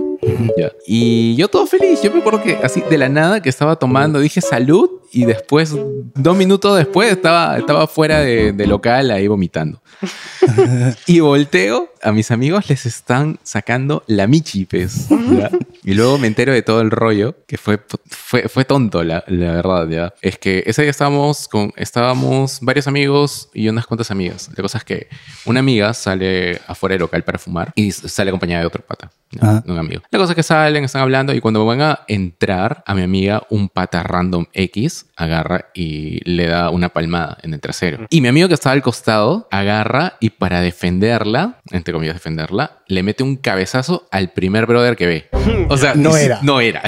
Ya. 0.57 0.71
Y 0.85 1.35
yo 1.35 1.47
todo 1.47 1.65
feliz. 1.65 2.01
Yo 2.03 2.13
me 2.13 2.19
acuerdo 2.19 2.43
que 2.43 2.57
así 2.63 2.81
de 2.87 2.97
la 2.99 3.09
nada 3.09 3.41
que 3.41 3.49
estaba 3.49 3.77
tomando 3.77 4.19
dije 4.19 4.41
salud 4.41 4.89
y 5.11 5.25
después, 5.25 5.75
dos 6.15 6.37
minutos 6.37 6.77
después, 6.77 7.11
estaba, 7.11 7.57
estaba 7.57 7.87
fuera 7.87 8.19
de, 8.19 8.51
de 8.51 8.67
local 8.67 9.11
ahí 9.11 9.27
vomitando. 9.27 9.81
Y 11.07 11.19
volteo, 11.19 11.89
a 12.01 12.11
mis 12.11 12.31
amigos 12.31 12.69
les 12.69 12.85
están 12.85 13.39
sacando 13.43 14.03
la 14.07 14.27
michi, 14.27 14.65
pues, 14.65 15.07
¿ya? 15.09 15.49
Y 15.83 15.93
luego 15.93 16.17
me 16.17 16.27
entero 16.27 16.53
de 16.53 16.61
todo 16.61 16.81
el 16.81 16.91
rollo, 16.91 17.35
que 17.47 17.57
fue, 17.57 17.79
fue, 18.07 18.49
fue 18.49 18.65
tonto, 18.65 19.03
la, 19.03 19.23
la 19.27 19.53
verdad, 19.53 19.87
¿ya? 19.87 20.13
Es 20.21 20.37
que 20.37 20.63
ese 20.65 20.81
día 20.81 20.91
estábamos 20.91 21.47
con, 21.47 21.73
estábamos 21.75 22.59
varios 22.61 22.87
amigos 22.87 23.49
y 23.53 23.69
unas 23.69 23.87
cuantas 23.87 24.11
amigas. 24.11 24.49
La 24.55 24.61
cosa 24.61 24.77
es 24.79 24.83
que 24.83 25.07
una 25.45 25.59
amiga 25.59 25.93
sale 25.93 26.61
afuera 26.67 26.93
del 26.93 27.01
local 27.01 27.23
para 27.23 27.39
fumar 27.39 27.71
y 27.75 27.91
sale 27.91 28.29
acompañada 28.29 28.61
de 28.61 28.67
otro 28.67 28.83
pata, 28.85 29.11
¿ya? 29.31 29.61
De 29.61 29.71
un 29.71 29.77
amigo. 29.77 30.01
La 30.11 30.19
cosa 30.19 30.33
es 30.33 30.35
que 30.35 30.43
salen, 30.43 30.83
están 30.83 31.01
hablando 31.01 31.33
y 31.33 31.41
cuando 31.41 31.65
van 31.65 31.81
a 31.81 31.99
entrar 32.07 32.83
a 32.85 32.93
mi 32.95 33.01
amiga, 33.01 33.43
un 33.49 33.69
pata 33.69 34.03
random 34.03 34.45
X 34.53 34.96
agarra 35.15 35.67
y 35.73 36.19
le 36.29 36.47
da 36.47 36.69
una 36.69 36.89
palmada 36.89 37.37
en 37.43 37.53
el 37.53 37.59
trasero. 37.59 38.07
Y 38.09 38.21
mi 38.21 38.27
amigo 38.27 38.47
que 38.47 38.53
estaba 38.53 38.73
al 38.73 38.81
costado 38.81 39.47
agarra 39.51 40.17
y 40.19 40.31
para 40.31 40.61
defenderla, 40.61 41.59
entre 41.71 41.93
comillas 41.93 42.15
defenderla, 42.15 42.79
le 42.87 43.03
mete 43.03 43.23
un 43.23 43.35
cabezazo 43.35 44.07
al 44.11 44.31
primer 44.31 44.65
brother 44.65 44.95
que 44.95 45.07
ve. 45.07 45.29
O 45.69 45.77
sea, 45.77 45.95
No 45.95 46.15
era. 46.17 46.39
No 46.43 46.61
era. 46.61 46.81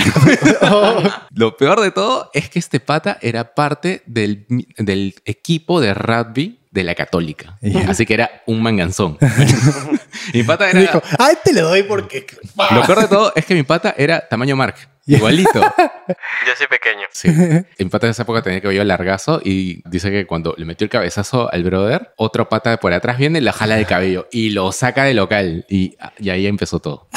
Lo 1.31 1.57
peor 1.57 1.81
de 1.81 1.91
todo 1.91 2.29
es 2.33 2.49
que 2.49 2.59
este 2.59 2.79
pata 2.79 3.17
era 3.21 3.53
parte 3.55 4.03
del, 4.05 4.45
del 4.77 5.15
equipo 5.25 5.81
de 5.81 5.93
rugby 5.93 6.59
de 6.71 6.83
la 6.83 6.93
católica. 6.95 7.57
Así 7.87 8.05
que 8.05 8.13
era 8.13 8.29
un 8.45 8.61
manganzón. 8.61 9.17
Mi 10.33 10.43
pata 10.43 10.69
era... 10.69 10.79
Dijo, 10.79 11.01
a 11.17 11.31
este 11.31 11.51
le 11.51 11.61
doy 11.61 11.83
porque... 11.83 12.25
Lo 12.71 12.83
peor 12.83 13.01
de 13.01 13.07
todo 13.07 13.33
es 13.35 13.45
que 13.45 13.55
mi 13.55 13.63
pata 13.63 13.95
era 13.97 14.27
tamaño 14.27 14.55
Mark. 14.55 14.75
Igualito. 15.17 15.59
Yo 15.59 16.53
soy 16.57 16.67
pequeño. 16.67 17.05
Sí. 17.11 17.29
Mi 17.79 17.85
pata 17.89 18.07
en 18.07 18.11
esa 18.11 18.23
época 18.23 18.41
tenía 18.41 18.61
cabello 18.61 18.83
largazo 18.83 19.41
y 19.43 19.81
dice 19.89 20.11
que 20.11 20.25
cuando 20.25 20.53
le 20.57 20.65
metió 20.65 20.85
el 20.85 20.89
cabezazo 20.89 21.51
al 21.51 21.63
brother, 21.63 22.11
otro 22.17 22.47
pata 22.49 22.69
de 22.71 22.77
por 22.77 22.93
atrás 22.93 23.17
viene 23.17 23.39
y 23.39 23.41
la 23.41 23.51
jala 23.53 23.75
de 23.75 23.85
cabello 23.85 24.27
y 24.31 24.49
lo 24.51 24.71
saca 24.71 25.03
del 25.03 25.17
local. 25.17 25.65
Y, 25.69 25.95
y 26.19 26.29
ahí 26.29 26.45
empezó 26.47 26.79
todo. 26.79 27.07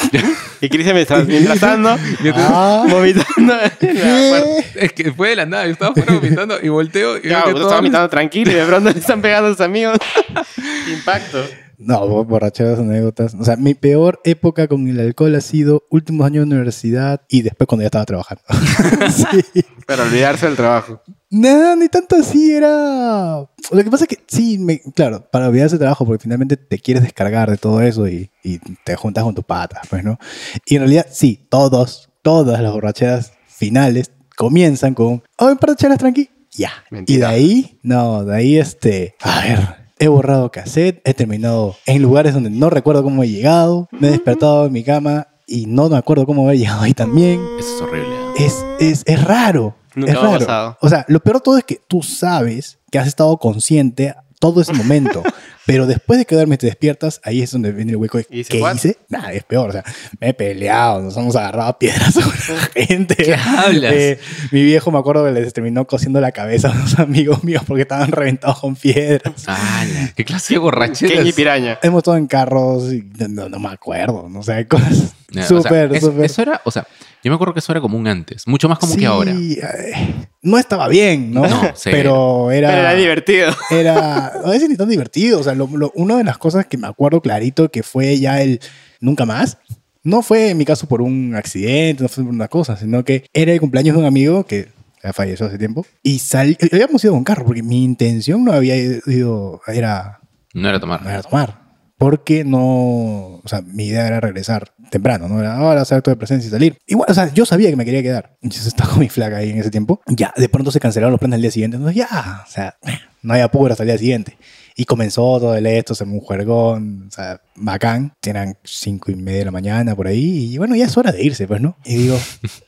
Y 0.61 0.69
Cristian 0.69 0.94
me 0.94 1.03
estaba 1.03 1.23
mientras 1.25 1.59
tanto, 1.61 1.97
Yo 2.25 2.33
te- 2.35 2.41
Ah, 2.41 2.85
vomitando. 2.89 3.55
en. 3.81 4.65
Es 4.77 4.93
que 4.93 5.12
fue 5.12 5.31
de 5.31 5.37
la 5.37 5.47
nada. 5.47 5.67
Yo 5.67 5.73
estaba 5.73 5.94
fuera 5.94 6.15
vomitando 6.15 6.59
y 6.62 6.69
volteo 6.69 7.19
y 7.19 7.23
que 7.23 7.29
yo 7.31 7.41
todo- 7.44 7.56
estaba 7.56 7.77
vomitando 7.77 8.09
tranquilo 8.09 8.53
y 8.53 8.55
de 8.55 8.65
pronto 8.65 8.91
le 8.91 8.99
están 8.99 9.21
pegando 9.23 9.49
a 9.49 9.53
sus 9.53 9.61
amigos. 9.61 9.99
Impacto. 10.93 11.44
No, 11.84 12.06
bo- 12.08 12.25
borracheras, 12.25 12.79
anécdotas. 12.79 13.34
O 13.34 13.44
sea, 13.44 13.56
mi 13.56 13.75
peor 13.75 14.20
época 14.25 14.69
con 14.69 14.87
el 14.88 14.99
alcohol 15.00 15.34
ha 15.34 15.40
sido 15.40 15.84
últimos 15.90 16.26
años 16.26 16.46
de 16.49 16.55
universidad 16.55 17.23
y 17.29 17.43
después 17.43 17.67
cuando 17.67 17.82
ya 17.82 17.87
estaba 17.87 18.05
trabajando. 18.05 18.43
sí. 19.11 19.64
Pero 19.87 20.02
olvidarse 20.05 20.46
del 20.46 20.56
trabajo. 20.56 21.02
Nada, 21.31 21.75
ni 21.76 21.88
tanto 21.88 22.17
así, 22.17 22.52
era... 22.52 23.38
Lo 23.70 23.84
que 23.84 23.90
pasa 23.90 24.05
es 24.05 24.08
que 24.08 24.19
sí, 24.29 24.58
me- 24.58 24.81
claro, 24.94 25.26
para 25.31 25.49
olvidarse 25.49 25.75
del 25.76 25.81
trabajo, 25.81 26.05
porque 26.05 26.23
finalmente 26.23 26.56
te 26.56 26.79
quieres 26.79 27.02
descargar 27.02 27.50
de 27.50 27.56
todo 27.56 27.81
eso 27.81 28.06
y, 28.08 28.31
y 28.44 28.58
te 28.84 28.96
juntas 28.96 29.25
con 29.25 29.34
tus 29.34 29.44
patas, 29.44 29.82
pues, 29.88 30.05
¿no? 30.05 30.19
Y 30.67 30.76
en 30.76 30.82
realidad, 30.82 31.06
sí, 31.11 31.46
todos, 31.49 32.11
todas 32.23 32.61
las 32.61 32.73
borracheras 32.73 33.32
finales 33.49 34.11
comienzan 34.37 34.94
con, 34.94 35.23
oh, 35.38 35.46
un 35.46 35.56
par 35.58 35.70
de 35.70 35.76
chelas 35.76 35.99
tranqui, 35.99 36.29
ya. 36.50 36.70
Y 36.90 36.94
Mentira. 36.94 37.29
de 37.31 37.34
ahí, 37.34 37.79
no, 37.82 38.25
de 38.25 38.37
ahí, 38.37 38.58
este, 38.58 39.14
a 39.23 39.40
ver... 39.40 39.81
He 40.02 40.08
borrado 40.08 40.50
cassette, 40.50 41.00
he 41.04 41.14
terminado 41.14 41.76
en 41.87 42.02
lugares 42.02 42.34
donde 42.34 42.50
no 42.50 42.70
recuerdo 42.70 43.04
cómo 43.04 43.22
he 43.22 43.28
llegado, 43.28 43.88
me 43.93 44.08
he 44.08 44.10
despertado 44.10 44.66
en 44.66 44.72
mi 44.72 44.82
cama 44.82 45.28
y 45.46 45.66
no 45.66 45.88
me 45.88 45.96
acuerdo 45.96 46.26
cómo 46.26 46.50
he 46.50 46.58
llegado 46.58 46.82
ahí 46.82 46.93
también 46.93 47.40
Eso 47.60 47.76
es 47.76 47.82
horrible. 47.82 48.16
es, 48.37 48.64
es, 48.81 49.02
es 49.06 49.22
raro. 49.25 49.76
Nunca 49.94 50.10
es 50.12 50.20
raro. 50.20 50.38
pasado. 50.40 50.78
O 50.81 50.88
sea, 50.88 51.04
lo 51.06 51.20
peor 51.20 51.37
de 51.37 51.40
todo 51.43 51.56
es 51.58 51.62
que 51.62 51.81
tú 51.87 52.02
sabes 52.02 52.81
que 52.90 52.99
has 52.99 53.06
estado 53.06 53.37
consciente 53.37 54.12
todo 54.40 54.60
ese 54.60 54.72
momento. 54.72 55.22
pero 55.67 55.87
después 55.87 56.19
de 56.19 56.25
que 56.26 56.35
duermes 56.35 56.59
te 56.59 56.67
despiertas, 56.67 57.20
ahí 57.25 57.43
es 57.43 57.50
donde 57.53 57.73
viene 57.73 57.93
el 57.93 57.97
hueco 57.97 58.19
de 58.19 58.26
¿Y 58.31 58.44
¿qué 58.44 58.61
"What?" 58.61 58.75
hice? 58.76 58.97
Nada, 59.09 59.32
es 59.32 59.44
peor. 59.44 59.70
O 59.70 59.73
sea, 59.73 59.85
me 60.20 60.31
he 60.31 60.35
peleado, 60.35 61.00
nos 61.03 61.17
hemos 61.17 61.37
agarrado 61.37 61.69
a 61.70 61.79
piedras 61.79 62.17
a 62.19 62.26
una 62.26 62.37
gente. 62.75 63.15
¿Qué 63.17 63.34
hablas? 63.34 63.93
Eh, 63.93 64.19
mi 64.51 64.63
viejo 64.65 64.91
me 64.91 64.98
acuerdo 64.98 65.25
que 65.25 65.32
les 65.32 65.53
terminó 65.53 65.86
cosiendo 65.86 66.20
la 66.20 66.32
cabeza 66.32 66.69
a 66.69 66.72
unos 66.72 66.98
amigos 66.98 67.44
míos 67.44 67.63
porque 67.67 67.82
estaban 67.82 68.10
reventados 68.10 68.58
con 68.60 68.75
piedras. 68.77 69.34
¡Hala! 69.46 70.13
¿Qué 70.17 70.25
clase 70.25 70.55
de 70.55 70.58
borrachera? 70.58 71.15
Kenny 71.17 71.32
Piraña. 71.32 71.79
Hemos 71.82 71.98
estado 71.98 72.17
en 72.17 72.27
carros 72.27 72.93
y 72.93 73.03
no, 73.19 73.29
no- 73.29 73.48
no 73.48 73.58
me 73.58 73.69
acuerdo, 73.70 74.29
no 74.29 74.43
sé, 74.43 74.67
cosas 74.67 75.15
o 75.31 75.34
sea, 75.34 75.46
súper, 75.46 75.98
súper. 76.01 76.25
Eso 76.27 76.43
era, 76.43 76.60
o 76.65 76.70
sea, 76.70 76.86
yo 77.25 77.31
me 77.31 77.36
acuerdo 77.36 77.55
que 77.55 77.60
eso 77.60 77.72
era 77.72 77.81
común 77.81 78.06
antes, 78.06 78.46
mucho 78.46 78.69
más 78.69 78.79
común 78.79 78.96
que 78.98 79.06
ahora. 79.06 79.32
eh, 79.32 80.27
no 80.43 80.58
estaba 80.58 80.89
bien, 80.89 81.32
¿no? 81.32 81.46
No, 81.46 81.63
sí. 81.75 81.89
pero 81.91 82.51
era. 82.51 82.69
Pero 82.69 82.81
era 82.81 82.94
divertido. 82.94 83.53
era 83.70 84.27
a 84.27 84.51
veces 84.51 84.69
ni 84.69 84.77
tan 84.77 84.89
divertido. 84.89 85.41
O 85.41 85.43
sea, 85.43 85.52
lo, 85.55 85.67
lo- 85.67 85.93
una 85.94 86.17
de 86.17 86.25
las 86.25 86.39
cosas 86.39 86.67
que 86.67 86.79
me 86.79 86.87
acuerdo 86.87 87.21
clarito 87.21 87.71
que 87.71 87.82
fue 87.82 88.19
ya 88.19 88.43
el 88.43 88.61
nunca 89.01 89.25
más. 89.27 89.59
No 90.05 90.23
fue 90.23 90.51
en 90.51 90.59
mi 90.59 90.65
caso 90.65 90.89
por 90.89 91.01
un 91.01 91.35
accidente, 91.37 92.03
no 92.03 92.09
fue 92.09 92.25
por 92.25 92.32
una 92.32 92.49
cosa, 92.49 92.77
sino 92.77 93.05
que 93.05 93.25
era 93.32 93.53
el 93.53 93.61
cumpleaños 93.61 93.94
de 93.94 94.01
un 94.01 94.06
amigo 94.06 94.44
que 94.44 94.69
ya 95.03 95.13
falleció 95.13 95.47
hace 95.47 95.59
tiempo. 95.59 95.87
Y 96.03 96.19
sal, 96.19 96.56
habíamos 96.73 97.05
ido 97.05 97.13
con 97.13 97.23
carro, 97.25 97.44
porque 97.44 97.63
mi 97.63 97.85
intención 97.85 98.44
no 98.44 98.53
había 98.53 98.77
ido, 98.77 99.61
era, 99.69 100.21
No 100.55 100.69
era 100.69 100.81
tomar. 100.81 101.03
no 101.03 101.11
era 101.11 101.23
tomar. 101.23 101.63
Porque 101.99 102.43
no, 102.44 103.37
o 103.37 103.43
sea, 103.47 103.63
mi 103.63 103.87
idea 103.87 104.09
era 104.09 104.19
regresar 104.19 104.73
temprano, 104.91 105.29
¿no? 105.29 105.39
Era 105.39 105.56
ahora 105.56 105.82
hacer 105.82 105.99
acto 105.99 106.11
de 106.11 106.17
presencia 106.17 106.49
y 106.49 106.51
salir. 106.51 106.77
Igual, 106.87 107.06
o 107.09 107.15
sea, 107.15 107.32
yo 107.32 107.47
sabía 107.47 107.71
que 107.71 107.77
me 107.77 107.85
quería 107.85 108.03
quedar. 108.03 108.37
Entonces 108.43 108.67
estaba 108.67 108.91
con 108.91 108.99
mi 108.99 109.09
flaca 109.09 109.37
ahí 109.37 109.51
en 109.51 109.59
ese 109.59 109.71
tiempo. 109.71 110.01
Ya, 110.09 110.35
de 110.37 110.49
pronto 110.49 110.73
se 110.73 110.81
cancelaron 110.81 111.13
los 111.13 111.21
planes 111.21 111.37
del 111.37 111.43
día 111.43 111.51
siguiente. 111.53 111.77
Entonces 111.77 111.97
ya, 111.97 112.43
o 112.44 112.51
sea, 112.51 112.77
no 113.23 113.35
hay 113.35 113.41
apuro 113.41 113.71
hasta 113.73 113.85
el 113.85 113.89
día 113.91 113.99
siguiente. 113.99 114.37
Y 114.76 114.84
comenzó 114.84 115.22
todo 115.38 115.55
el 115.55 115.67
esto, 115.67 115.94
se 115.94 116.05
me 116.05 116.14
un 116.14 116.20
juergón, 116.20 117.06
o 117.08 117.10
sea, 117.10 117.41
bacán. 117.56 118.12
Eran 118.24 118.56
cinco 118.64 119.10
y 119.10 119.17
media 119.17 119.41
de 119.41 119.44
la 119.46 119.50
mañana 119.50 119.94
por 119.94 120.06
ahí. 120.06 120.52
Y 120.55 120.58
bueno, 120.58 120.74
ya 120.76 120.86
es 120.86 120.96
hora 120.96 121.12
de 121.12 121.22
irse, 121.22 121.46
pues, 121.46 121.60
¿no? 121.60 121.76
Y 121.84 121.96
digo, 121.96 122.19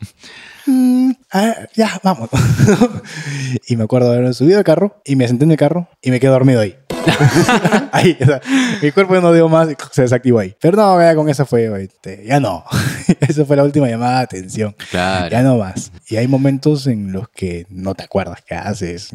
"Mm, 0.67 1.11
ah, 1.33 1.55
ya, 1.75 2.01
vamos. 2.03 2.31
y 3.69 3.77
me 3.77 3.85
acuerdo 3.85 4.11
de 4.11 4.19
haber 4.19 4.35
subido 4.35 4.59
al 4.59 4.65
carro 4.65 5.01
y 5.05 5.17
me 5.17 5.29
senté 5.29 5.45
en 5.45 5.51
el 5.53 5.57
carro 5.57 5.89
y 6.03 6.11
me 6.11 6.21
quedé 6.21 6.31
dormido 6.31 6.61
ahí. 6.61 6.77
ahí, 7.93 8.17
o 8.21 8.25
sea, 8.25 8.41
mi 8.83 8.91
cuerpo 8.93 9.21
no 9.21 9.33
dio 9.33 9.49
más 9.49 9.69
y 9.71 9.77
se 9.91 10.03
desactivó 10.03 10.39
ahí. 10.39 10.55
Pero 10.61 10.77
no, 10.77 11.01
ya 11.01 11.15
con 11.15 11.29
eso 11.29 11.45
fue, 11.47 11.83
este, 11.83 12.25
ya 12.27 12.41
no. 12.41 12.65
Esa 13.21 13.45
fue 13.45 13.57
la 13.57 13.65
última 13.65 13.89
llamada 13.89 14.19
de 14.19 14.25
atención. 14.25 14.75
Claro. 14.91 15.29
Ya 15.31 15.43
no 15.43 15.57
más. 15.59 15.93
Y 16.09 16.17
hay 16.17 16.29
momentos 16.29 16.87
en 16.87 17.13
los 17.13 17.29
que 17.29 17.67
no 17.71 17.95
te 17.95 18.05
acuerdas 18.05 18.41
qué 18.47 18.55
haces. 18.55 19.11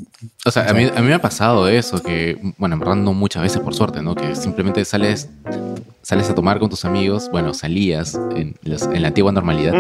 O 0.45 0.51
sea, 0.51 0.69
a 0.69 0.73
mí, 0.73 0.85
a 0.95 1.01
mí 1.01 1.07
me 1.07 1.13
ha 1.13 1.21
pasado 1.21 1.67
eso, 1.67 2.01
que, 2.01 2.37
bueno, 2.57 2.73
en 2.75 2.79
verdad 2.79 2.95
no 2.95 3.13
muchas 3.13 3.43
veces 3.43 3.59
por 3.61 3.73
suerte, 3.73 4.01
¿no? 4.01 4.15
Que 4.15 4.35
simplemente 4.35 4.83
sales, 4.85 5.29
sales 6.01 6.29
a 6.29 6.35
tomar 6.35 6.59
con 6.59 6.69
tus 6.69 6.85
amigos, 6.85 7.29
bueno, 7.31 7.53
salías 7.53 8.15
en, 8.35 8.55
los- 8.63 8.83
en 8.83 9.01
la 9.01 9.09
antigua 9.09 9.31
normalidad, 9.31 9.73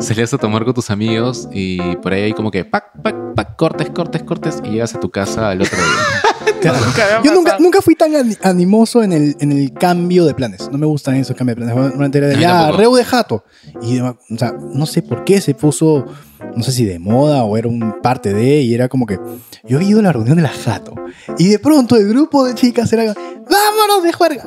salías 0.00 0.32
a 0.34 0.38
tomar 0.38 0.64
con 0.64 0.74
tus 0.74 0.90
amigos 0.90 1.48
y 1.52 1.78
por 1.96 2.12
ahí 2.12 2.22
hay 2.22 2.32
como 2.32 2.50
que, 2.50 2.64
pac, 2.64 2.86
pac, 3.02 3.14
pac, 3.34 3.56
cortes, 3.56 3.90
cortes, 3.90 4.22
cortes 4.22 4.62
y 4.64 4.70
llegas 4.70 4.94
a 4.94 5.00
tu 5.00 5.10
casa 5.10 5.50
al 5.50 5.60
otro 5.62 5.76
día. 5.76 5.86
Nunca 6.62 6.72
me 6.72 7.12
ha 7.18 7.22
Yo 7.22 7.32
nunca, 7.34 7.56
nunca 7.58 7.80
fui 7.82 7.94
tan 7.94 8.14
ani- 8.14 8.36
animoso 8.42 9.02
en 9.02 9.12
el, 9.12 9.36
en 9.40 9.52
el 9.52 9.72
cambio 9.72 10.24
de 10.24 10.34
planes. 10.34 10.68
No 10.70 10.78
me 10.78 10.86
gustan 10.86 11.14
esos 11.16 11.36
cambios 11.36 11.56
de 11.58 11.64
planes. 11.64 11.76
Normalmente 11.76 12.18
era 12.18 12.26
de 12.28 12.38
ya, 12.40 12.70
reu 12.72 12.94
de 12.94 13.04
jato. 13.04 13.44
Y, 13.82 14.00
o 14.00 14.16
sea, 14.38 14.52
no 14.74 14.86
sé 14.86 15.02
por 15.02 15.24
qué 15.24 15.40
se 15.40 15.54
puso, 15.54 16.04
no 16.56 16.62
sé 16.62 16.72
si 16.72 16.84
de 16.84 16.98
moda 16.98 17.44
o 17.44 17.56
era 17.56 17.68
un 17.68 17.94
parte 18.02 18.32
de, 18.34 18.60
y 18.62 18.74
era 18.74 18.88
como 18.88 19.06
que 19.06 19.18
yo 19.64 19.76
había 19.78 19.88
ido 19.90 20.00
a 20.00 20.02
la 20.02 20.12
reunión 20.12 20.36
de 20.36 20.42
la 20.42 20.48
jato. 20.48 20.94
Y 21.38 21.48
de 21.48 21.58
pronto 21.58 21.96
el 21.96 22.08
grupo 22.08 22.44
de 22.44 22.54
chicas 22.54 22.92
era, 22.92 23.04
vámonos 23.14 24.02
de 24.02 24.12
juerga. 24.12 24.44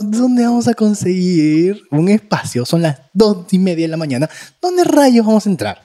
¿Dónde 0.00 0.44
vamos 0.44 0.68
a 0.68 0.74
conseguir 0.74 1.82
un 1.90 2.08
espacio? 2.08 2.64
Son 2.64 2.82
las 2.82 3.00
dos 3.12 3.46
y 3.52 3.58
media 3.58 3.84
de 3.84 3.90
la 3.90 3.96
mañana. 3.96 4.28
¿Dónde 4.60 4.84
rayos 4.84 5.24
vamos 5.26 5.46
a 5.46 5.50
entrar? 5.50 5.82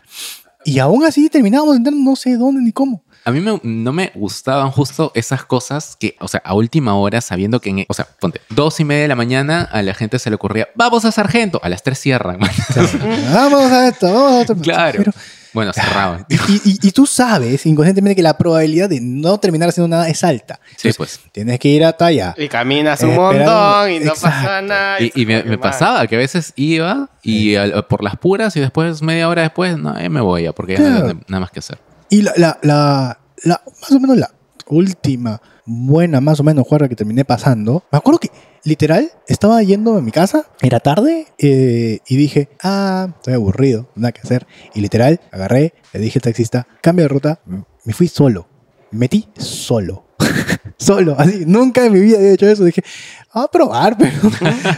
Y 0.66 0.80
aún 0.80 1.06
así 1.06 1.30
terminábamos 1.30 1.78
entrando 1.78 2.02
no 2.02 2.16
sé 2.16 2.36
dónde 2.36 2.62
ni 2.62 2.72
cómo. 2.72 3.04
A 3.28 3.32
mí 3.32 3.42
me- 3.42 3.60
no 3.62 3.92
me 3.92 4.12
gustaban 4.16 4.72
justo 4.72 5.12
esas 5.14 5.44
cosas 5.44 5.98
que, 6.00 6.16
o 6.22 6.30
sea, 6.30 6.42
a 6.46 6.54
última 6.54 6.96
hora, 6.96 7.20
sabiendo 7.20 7.60
que, 7.60 7.70
en, 7.72 7.86
o 7.90 7.94
sea, 7.94 8.08
ponte, 8.22 8.40
dos 8.50 8.80
y 8.80 8.86
media 8.86 9.02
de 9.02 9.08
la 9.10 9.16
mañana, 9.16 9.64
a 9.70 9.82
la 9.82 9.94
gente 9.94 10.18
se 10.18 10.30
le 10.30 10.38
ocurría, 10.38 10.70
vamos 10.76 11.04
a 11.04 11.12
Sargento, 11.12 11.60
a 11.62 11.68
las 11.68 11.84
tres 11.84 12.00
cierran. 12.00 12.40
vamos 13.34 13.72
a 13.72 13.88
esto, 13.90 14.08
vamos 14.14 14.32
a 14.34 14.42
esto. 14.42 14.56
claro. 14.56 14.98
Pero- 15.00 15.12
bueno, 15.54 15.74
cerraban. 15.74 16.24
y, 16.30 16.36
y- 16.36 16.88
y 16.88 16.92
tú 16.92 17.08
sabes 17.08 17.66
inconscientemente 17.66 18.16
que 18.16 18.22
la 18.22 18.38
probabilidad 18.38 18.90
de 18.90 19.00
no 19.02 19.40
terminar 19.40 19.70
haciendo 19.70 19.88
nada 19.88 20.08
es 20.08 20.24
alta. 20.24 20.60
Sí, 20.76 20.92
pues. 20.96 21.20
Tienes 21.32 21.58
que 21.60 21.70
ir 21.70 21.84
hasta 21.84 22.06
allá. 22.08 22.36
Y 22.38 22.48
caminas 22.48 23.02
un 23.02 23.16
montón 23.16 23.90
y 23.92 24.00
no 24.02 24.14
pasa 24.14 24.62
nada. 24.62 25.02
Y, 25.02 25.12
y 25.16 25.26
me, 25.26 25.42
me 25.44 25.58
pasaba 25.58 26.06
que 26.06 26.16
a 26.16 26.20
veces 26.20 26.54
iba 26.58 27.10
y 27.24 27.56
al- 27.56 27.86
por 27.88 28.04
las 28.04 28.18
puras 28.18 28.56
y 28.56 28.60
después, 28.60 29.02
media 29.02 29.28
hora 29.30 29.42
después, 29.42 29.78
no, 29.80 29.94
me 30.10 30.22
voy 30.22 30.44
ya, 30.44 30.52
porque 30.54 30.74
ya 30.78 30.80
no 30.90 31.20
nada 31.28 31.40
más 31.42 31.50
que 31.52 31.60
hacer. 31.60 31.80
Y 32.10 32.22
la, 32.22 32.34
la, 32.38 32.58
la, 32.62 33.20
la- 33.44 33.62
más 33.82 33.92
o 33.92 34.00
menos 34.00 34.18
la 34.18 34.32
última 34.68 35.42
buena, 35.66 36.22
más 36.22 36.40
o 36.40 36.44
menos 36.44 36.66
juega 36.68 36.88
que 36.88 36.96
terminé 36.96 37.26
pasando, 37.26 37.84
me 37.92 37.98
acuerdo 37.98 38.20
que 38.20 38.32
literal 38.64 39.12
estaba 39.28 39.62
yendo 39.64 39.98
a 39.98 40.02
mi 40.02 40.12
casa, 40.12 40.46
era 40.62 40.80
tarde, 40.80 41.28
eh, 41.38 42.00
y 42.08 42.16
dije, 42.18 42.50
ah, 42.64 43.10
estoy 43.16 43.34
aburrido, 43.34 43.90
nada 43.96 44.12
que 44.12 44.22
hacer. 44.22 44.48
Y 44.74 44.82
literal, 44.82 45.20
agarré, 45.32 45.74
le 45.94 46.00
dije 46.00 46.20
al 46.20 46.24
taxista, 46.24 46.68
cambio 46.82 47.04
de 47.04 47.10
ruta, 47.10 47.40
me 47.86 47.94
fui 47.94 48.08
solo, 48.08 48.48
me 48.92 49.00
metí 49.00 49.28
solo. 49.38 50.06
solo, 50.78 51.16
así, 51.18 51.44
nunca 51.46 51.86
en 51.86 51.94
mi 51.94 52.00
vida 52.00 52.18
había 52.18 52.32
hecho 52.34 52.48
eso. 52.48 52.64
Dije, 52.66 52.84
"Ah, 53.32 53.44
a 53.44 53.48
probar, 53.52 53.98
pero 54.00 54.14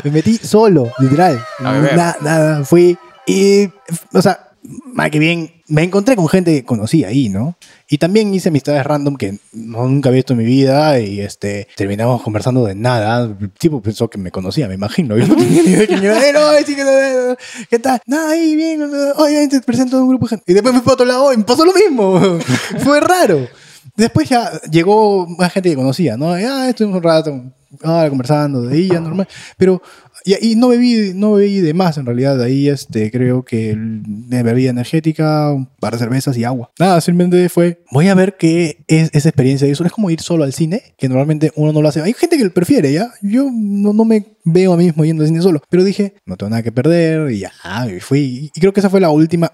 me 0.03 0.11
metí 0.11 0.37
solo, 0.37 0.91
literal. 0.99 1.43
A 1.63 1.71
beber. 1.71 1.95
Na- 1.95 2.17
nada, 2.21 2.65
fui. 2.65 2.97
Y, 3.25 3.67
o 4.13 4.21
sea, 4.21 4.48
más 4.63 5.09
que 5.09 5.19
bien, 5.19 5.51
me 5.67 5.83
encontré 5.83 6.15
con 6.15 6.27
gente 6.27 6.53
que 6.53 6.65
conocí 6.65 7.03
ahí, 7.03 7.29
¿no? 7.29 7.55
Y 7.89 7.97
también 7.97 8.33
hice 8.33 8.49
amistades 8.49 8.83
random 8.83 9.15
que 9.15 9.39
no, 9.53 9.87
nunca 9.87 10.09
había 10.09 10.17
visto 10.19 10.33
en 10.33 10.39
mi 10.39 10.45
vida 10.45 10.99
y 10.99 11.21
este, 11.21 11.67
terminamos 11.75 12.21
conversando 12.21 12.65
de 12.65 12.75
nada. 12.75 13.23
El 13.39 13.51
tipo 13.51 13.81
pensó 13.81 14.09
que 14.09 14.17
me 14.17 14.31
conocía, 14.31 14.67
me 14.67 14.75
imagino. 14.75 15.17
Yo 15.17 15.27
no 15.27 15.35
tenía 15.35 15.63
ni 15.63 15.69
idea 15.69 15.87
que- 15.87 17.35
¿Qué 17.69 17.79
tal? 17.79 18.01
Nada, 18.05 18.31
ahí 18.31 18.55
bien. 18.55 18.81
Oye, 19.17 19.47
te 19.47 19.61
presento 19.61 19.97
a 19.97 20.01
un 20.01 20.09
grupo 20.09 20.25
de 20.25 20.29
gente. 20.31 20.45
Y 20.47 20.53
después 20.53 20.73
me 20.73 20.81
fui 20.81 20.91
a 20.91 20.93
otro 20.93 21.05
lado 21.05 21.33
y 21.33 21.37
me 21.37 21.43
pasó 21.43 21.65
lo 21.65 21.73
mismo. 21.73 22.19
Fue 22.79 22.99
raro. 22.99 23.47
Después 23.95 24.29
ya 24.29 24.51
llegó 24.71 25.27
más 25.27 25.51
gente 25.51 25.69
que 25.69 25.75
conocía, 25.75 26.15
¿no? 26.17 26.31
Ah, 26.33 26.69
estuvimos 26.69 26.97
un 26.97 27.03
rato 27.03 27.43
ah, 27.83 28.05
conversando, 28.09 28.61
de 28.61 28.87
ya 28.87 28.99
normal. 28.99 29.27
Pero, 29.57 29.81
y, 30.25 30.51
y 30.51 30.55
no 30.55 30.69
bebí, 30.69 31.13
no 31.15 31.33
bebí 31.33 31.59
de 31.59 31.73
más 31.73 31.97
en 31.97 32.05
realidad. 32.05 32.37
De 32.37 32.45
ahí 32.45 32.69
este, 32.69 33.11
creo 33.11 33.43
que 33.43 33.75
de 33.77 34.43
bebida 34.43 34.69
energética, 34.69 35.51
un 35.51 35.69
de 35.79 35.97
cervezas 35.97 36.37
y 36.37 36.43
agua. 36.43 36.71
Nada, 36.79 37.01
simplemente 37.01 37.49
fue, 37.49 37.83
voy 37.91 38.07
a 38.07 38.15
ver 38.15 38.37
qué 38.37 38.83
es 38.87 39.09
esa 39.13 39.29
experiencia. 39.29 39.67
Y 39.67 39.71
eso 39.71 39.83
es 39.85 39.91
como 39.91 40.09
ir 40.09 40.21
solo 40.21 40.43
al 40.43 40.53
cine, 40.53 40.81
que 40.97 41.09
normalmente 41.09 41.51
uno 41.55 41.73
no 41.73 41.81
lo 41.81 41.89
hace. 41.89 42.01
Hay 42.01 42.13
gente 42.13 42.37
que 42.37 42.43
lo 42.43 42.53
prefiere, 42.53 42.91
¿ya? 42.91 43.11
Yo 43.21 43.49
no, 43.51 43.93
no 43.93 44.05
me 44.05 44.25
veo 44.43 44.73
a 44.73 44.77
mí 44.77 44.85
mismo 44.85 45.05
yendo 45.05 45.23
al 45.23 45.27
cine 45.27 45.41
solo. 45.41 45.61
Pero 45.69 45.83
dije, 45.83 46.15
no 46.25 46.37
tengo 46.37 46.49
nada 46.49 46.63
que 46.63 46.71
perder 46.71 47.31
y 47.31 47.39
ya, 47.39 47.51
y 47.87 47.99
fui. 47.99 48.51
Y 48.53 48.59
creo 48.59 48.73
que 48.73 48.79
esa 48.79 48.89
fue 48.89 48.99
la 48.99 49.09
última 49.09 49.51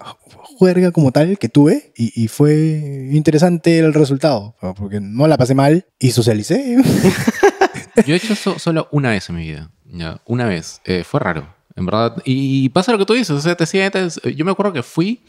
juerga 0.58 0.90
como 0.90 1.12
tal 1.12 1.38
que 1.38 1.48
tuve 1.48 1.92
y, 1.96 2.12
y 2.22 2.28
fue 2.28 3.10
interesante 3.12 3.78
el 3.78 3.92
resultado, 3.92 4.56
porque 4.76 5.00
no 5.00 5.26
la 5.26 5.36
pasé 5.36 5.54
mal 5.54 5.86
y 5.98 6.10
socialicé. 6.10 6.78
Yo 8.04 8.14
he 8.14 8.16
hecho 8.16 8.32
eso 8.32 8.58
solo 8.58 8.88
una 8.90 9.10
vez 9.10 9.28
en 9.28 9.36
mi 9.36 9.42
vida. 9.42 9.70
Ya, 9.84 10.20
una 10.24 10.46
vez. 10.46 10.80
Eh, 10.84 11.04
fue 11.04 11.20
raro, 11.20 11.54
en 11.74 11.86
verdad. 11.86 12.20
Y 12.24 12.68
pasa 12.70 12.92
lo 12.92 12.98
que 12.98 13.06
tú 13.06 13.14
dices. 13.14 13.30
O 13.30 13.40
sea, 13.40 13.56
te 13.56 13.66
sientas. 13.66 14.20
Yo 14.22 14.44
me 14.44 14.50
acuerdo 14.50 14.72
que 14.72 14.82
fui. 14.82 15.24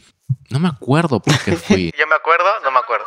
No 0.50 0.58
me 0.58 0.68
acuerdo 0.68 1.20
por 1.20 1.38
qué 1.44 1.52
fui. 1.56 1.92
Yo 1.98 2.06
me 2.06 2.14
acuerdo, 2.14 2.44
no 2.64 2.70
me 2.70 2.78
acuerdo. 2.78 3.04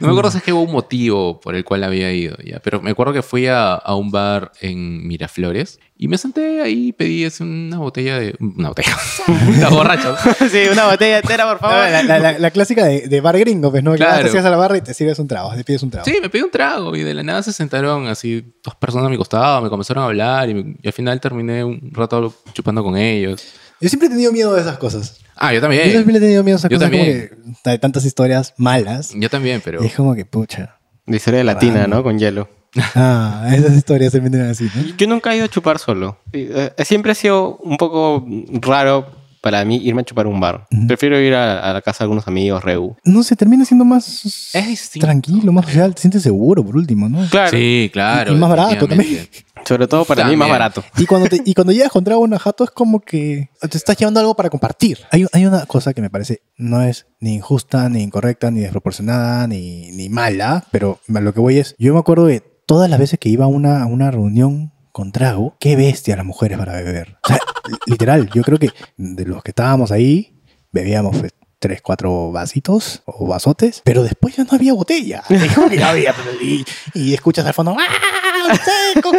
No 0.00 0.06
me 0.06 0.12
acuerdo 0.12 0.30
si 0.30 0.38
es 0.38 0.42
que 0.42 0.52
hubo 0.54 0.62
un 0.62 0.72
motivo 0.72 1.38
por 1.40 1.54
el 1.54 1.62
cual 1.64 1.84
había 1.84 2.10
ido, 2.12 2.36
ya. 2.44 2.60
Pero 2.60 2.80
me 2.80 2.90
acuerdo 2.90 3.12
que 3.12 3.22
fui 3.22 3.46
a, 3.46 3.74
a 3.74 3.94
un 3.94 4.10
bar 4.10 4.52
en 4.60 5.06
Miraflores 5.06 5.80
y 5.98 6.08
me 6.08 6.16
senté 6.16 6.62
ahí 6.62 6.88
y 6.88 6.92
pedí 6.92 7.26
una 7.40 7.78
botella 7.78 8.18
de. 8.18 8.34
Una 8.40 8.68
botella. 8.68 8.96
una 9.48 9.68
borracha. 9.68 10.16
sí, 10.50 10.62
una 10.72 10.86
botella 10.86 11.18
entera, 11.18 11.46
por 11.48 11.58
favor. 11.58 11.76
la, 11.90 12.02
la- 12.02 12.18
la- 12.18 12.38
la 12.38 12.50
clásica 12.50 12.84
de, 12.86 13.06
de 13.08 13.20
bar 13.20 13.38
gringo, 13.38 13.70
pues, 13.70 13.82
¿no? 13.82 13.92
Que 13.92 13.98
Claro. 13.98 14.22
te 14.24 14.30
sigas 14.30 14.44
a 14.46 14.50
la 14.50 14.56
barra 14.56 14.78
y 14.78 14.80
te 14.80 14.94
sirves 14.94 15.18
un 15.18 15.28
trago, 15.28 15.54
te 15.54 15.64
pides 15.64 15.82
un 15.82 15.90
trago. 15.90 16.04
Sí, 16.06 16.18
me 16.22 16.30
pedí 16.30 16.42
un 16.42 16.50
trago 16.50 16.96
y 16.96 17.02
de 17.02 17.12
la 17.14 17.22
nada 17.22 17.42
se 17.42 17.52
sentaron 17.52 18.06
así 18.06 18.54
dos 18.64 18.74
personas 18.76 19.06
a 19.08 19.10
mi 19.10 19.16
costado, 19.18 19.60
me 19.60 19.68
comenzaron 19.68 20.04
a 20.04 20.06
hablar 20.06 20.48
y, 20.48 20.54
me- 20.54 20.76
y 20.82 20.86
al 20.86 20.92
final 20.94 21.20
terminé 21.20 21.64
un 21.64 21.90
rato 21.92 22.32
chupando 22.54 22.82
con 22.82 22.96
ellos. 22.96 23.44
Yo 23.80 23.88
siempre 23.88 24.08
he 24.08 24.10
tenido 24.10 24.32
miedo 24.32 24.54
de 24.54 24.60
esas 24.60 24.78
cosas. 24.78 25.20
Ah, 25.36 25.50
yo 25.52 25.56
Yo 25.56 25.60
también. 25.60 25.90
siempre 25.90 26.16
he 26.16 26.20
tenido 26.20 26.42
miedo 26.42 26.56
de 26.56 26.60
esas 26.60 26.70
Yo 26.70 26.76
cosas 26.78 26.90
también. 26.90 27.28
como 27.42 27.54
que 27.62 27.70
hay 27.70 27.78
tantas 27.78 28.04
historias 28.04 28.54
malas. 28.56 29.12
Yo 29.14 29.30
también, 29.30 29.60
pero. 29.64 29.82
Y 29.82 29.86
es 29.86 29.94
como 29.94 30.14
que, 30.14 30.24
pucha. 30.24 30.76
De 31.06 31.16
historia 31.16 31.44
latina, 31.44 31.86
¿no? 31.86 32.02
Con 32.02 32.18
hielo. 32.18 32.48
Ah, 32.94 33.48
esas 33.54 33.74
historias 33.74 34.12
se 34.12 34.20
venden 34.20 34.42
así, 34.42 34.64
¿no? 34.74 34.94
Yo 34.98 35.06
nunca 35.06 35.32
he 35.32 35.36
ido 35.36 35.46
a 35.46 35.48
chupar 35.48 35.78
solo. 35.78 36.18
Eh, 36.32 36.70
Siempre 36.84 37.12
ha 37.12 37.14
sido 37.14 37.56
un 37.58 37.76
poco 37.78 38.26
raro 38.60 39.16
para 39.40 39.64
mí 39.64 39.76
irme 39.82 40.02
a 40.02 40.04
chupar 40.04 40.26
a 40.26 40.28
un 40.28 40.38
bar. 40.38 40.66
Prefiero 40.86 41.18
ir 41.18 41.32
a, 41.34 41.60
a 41.60 41.72
la 41.72 41.80
casa 41.80 42.00
de 42.00 42.04
algunos 42.04 42.28
amigos, 42.28 42.62
Reu. 42.62 42.94
No 43.04 43.22
sé, 43.22 43.36
termina 43.36 43.64
siendo 43.64 43.84
más 43.86 44.50
Es 44.52 44.90
tranquilo, 44.90 45.50
más 45.52 45.64
social, 45.64 45.94
te 45.94 46.02
sientes 46.02 46.22
seguro 46.22 46.62
por 46.64 46.76
último, 46.76 47.08
¿no? 47.08 47.26
Claro. 47.30 47.50
Sí, 47.56 47.88
claro. 47.92 48.32
Y- 48.32 48.36
y 48.36 48.38
más 48.38 48.50
barato 48.50 48.86
definitivamente. 48.86 49.46
Sobre 49.64 49.86
todo 49.86 50.04
para 50.04 50.24
mí 50.26 50.36
más 50.36 50.48
barato. 50.48 50.84
Y 50.96 51.06
cuando, 51.06 51.28
te, 51.28 51.40
y 51.44 51.54
cuando 51.54 51.72
llegas 51.74 51.90
contra 51.92 52.16
un 52.16 52.36
jato 52.36 52.64
es 52.64 52.70
como 52.70 53.00
que 53.00 53.50
te 53.60 53.76
estás 53.76 53.96
llevando 53.96 54.20
algo 54.20 54.34
para 54.34 54.50
compartir. 54.50 54.98
Hay, 55.10 55.26
hay 55.32 55.46
una 55.46 55.66
cosa 55.66 55.94
que 55.94 56.02
me 56.02 56.10
parece 56.10 56.42
no 56.56 56.82
es 56.82 57.06
ni 57.20 57.34
injusta, 57.34 57.88
ni 57.88 58.02
incorrecta, 58.02 58.50
ni 58.50 58.60
desproporcionada, 58.60 59.46
ni, 59.46 59.90
ni 59.92 60.08
mala, 60.08 60.64
pero 60.70 61.00
a 61.14 61.20
lo 61.20 61.32
que 61.32 61.40
voy 61.40 61.58
es, 61.58 61.74
yo 61.78 61.94
me 61.94 62.00
acuerdo 62.00 62.26
de 62.26 62.40
todas 62.40 62.90
las 62.90 62.98
veces 62.98 63.18
que 63.18 63.28
iba 63.28 63.46
a 63.46 63.48
una, 63.48 63.82
a 63.82 63.86
una 63.86 64.10
reunión 64.10 64.72
con 64.92 65.12
trago, 65.12 65.56
qué 65.60 65.76
bestia 65.76 66.16
las 66.16 66.26
mujeres 66.26 66.58
para 66.58 66.72
beber. 66.72 67.18
O 67.24 67.28
sea, 67.28 67.38
literal, 67.86 68.28
yo 68.34 68.42
creo 68.42 68.58
que 68.58 68.70
de 68.96 69.24
los 69.24 69.42
que 69.42 69.52
estábamos 69.52 69.92
ahí, 69.92 70.42
bebíamos 70.72 71.16
pues, 71.16 71.32
tres, 71.58 71.80
cuatro 71.82 72.30
vasitos 72.30 73.02
o 73.06 73.26
vasotes, 73.26 73.82
pero 73.84 74.02
después 74.02 74.36
ya 74.36 74.44
no 74.44 74.50
había 74.52 74.72
botella. 74.72 75.22
Es 75.28 75.54
como 75.54 75.68
que 75.68 75.76
no 75.76 75.86
había, 75.86 76.14
y, 76.42 76.64
y 76.94 77.14
escuchas 77.14 77.46
al 77.46 77.54
fondo, 77.54 77.76
¡ah! 77.78 78.17
Seco! 78.54 79.12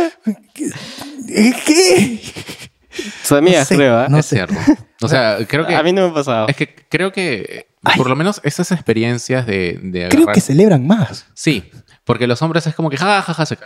¿Qué? 0.53 1.53
¿Qué? 1.65 2.19
Sus 3.24 3.31
amigas, 3.33 3.62
No 3.62 3.65
sé, 3.65 3.75
creo, 3.75 3.98
¿ah? 3.98 4.07
no 4.09 4.17
es 4.17 4.25
sé. 4.25 4.36
cierto. 4.36 4.55
O 5.01 5.07
sea, 5.07 5.38
creo 5.48 5.65
que. 5.65 5.75
A 5.75 5.83
mí 5.83 5.93
no 5.93 6.05
me 6.05 6.12
ha 6.12 6.13
pasado. 6.13 6.48
Es 6.48 6.55
que 6.55 6.75
creo 6.89 7.12
que. 7.12 7.67
Ay. 7.83 7.98
Por 7.98 8.09
lo 8.09 8.15
menos 8.15 8.41
esas 8.43 8.71
experiencias 8.74 9.45
de, 9.45 9.79
de 9.81 10.09
Creo 10.09 10.27
que 10.27 10.41
celebran 10.41 10.86
más. 10.86 11.27
Sí, 11.33 11.63
porque 12.03 12.27
los 12.27 12.41
hombres 12.41 12.67
es 12.67 12.75
como 12.75 12.89
que 12.89 12.98
ja, 12.98 13.21
ja, 13.21 13.33
ja, 13.33 13.45
se... 13.45 13.57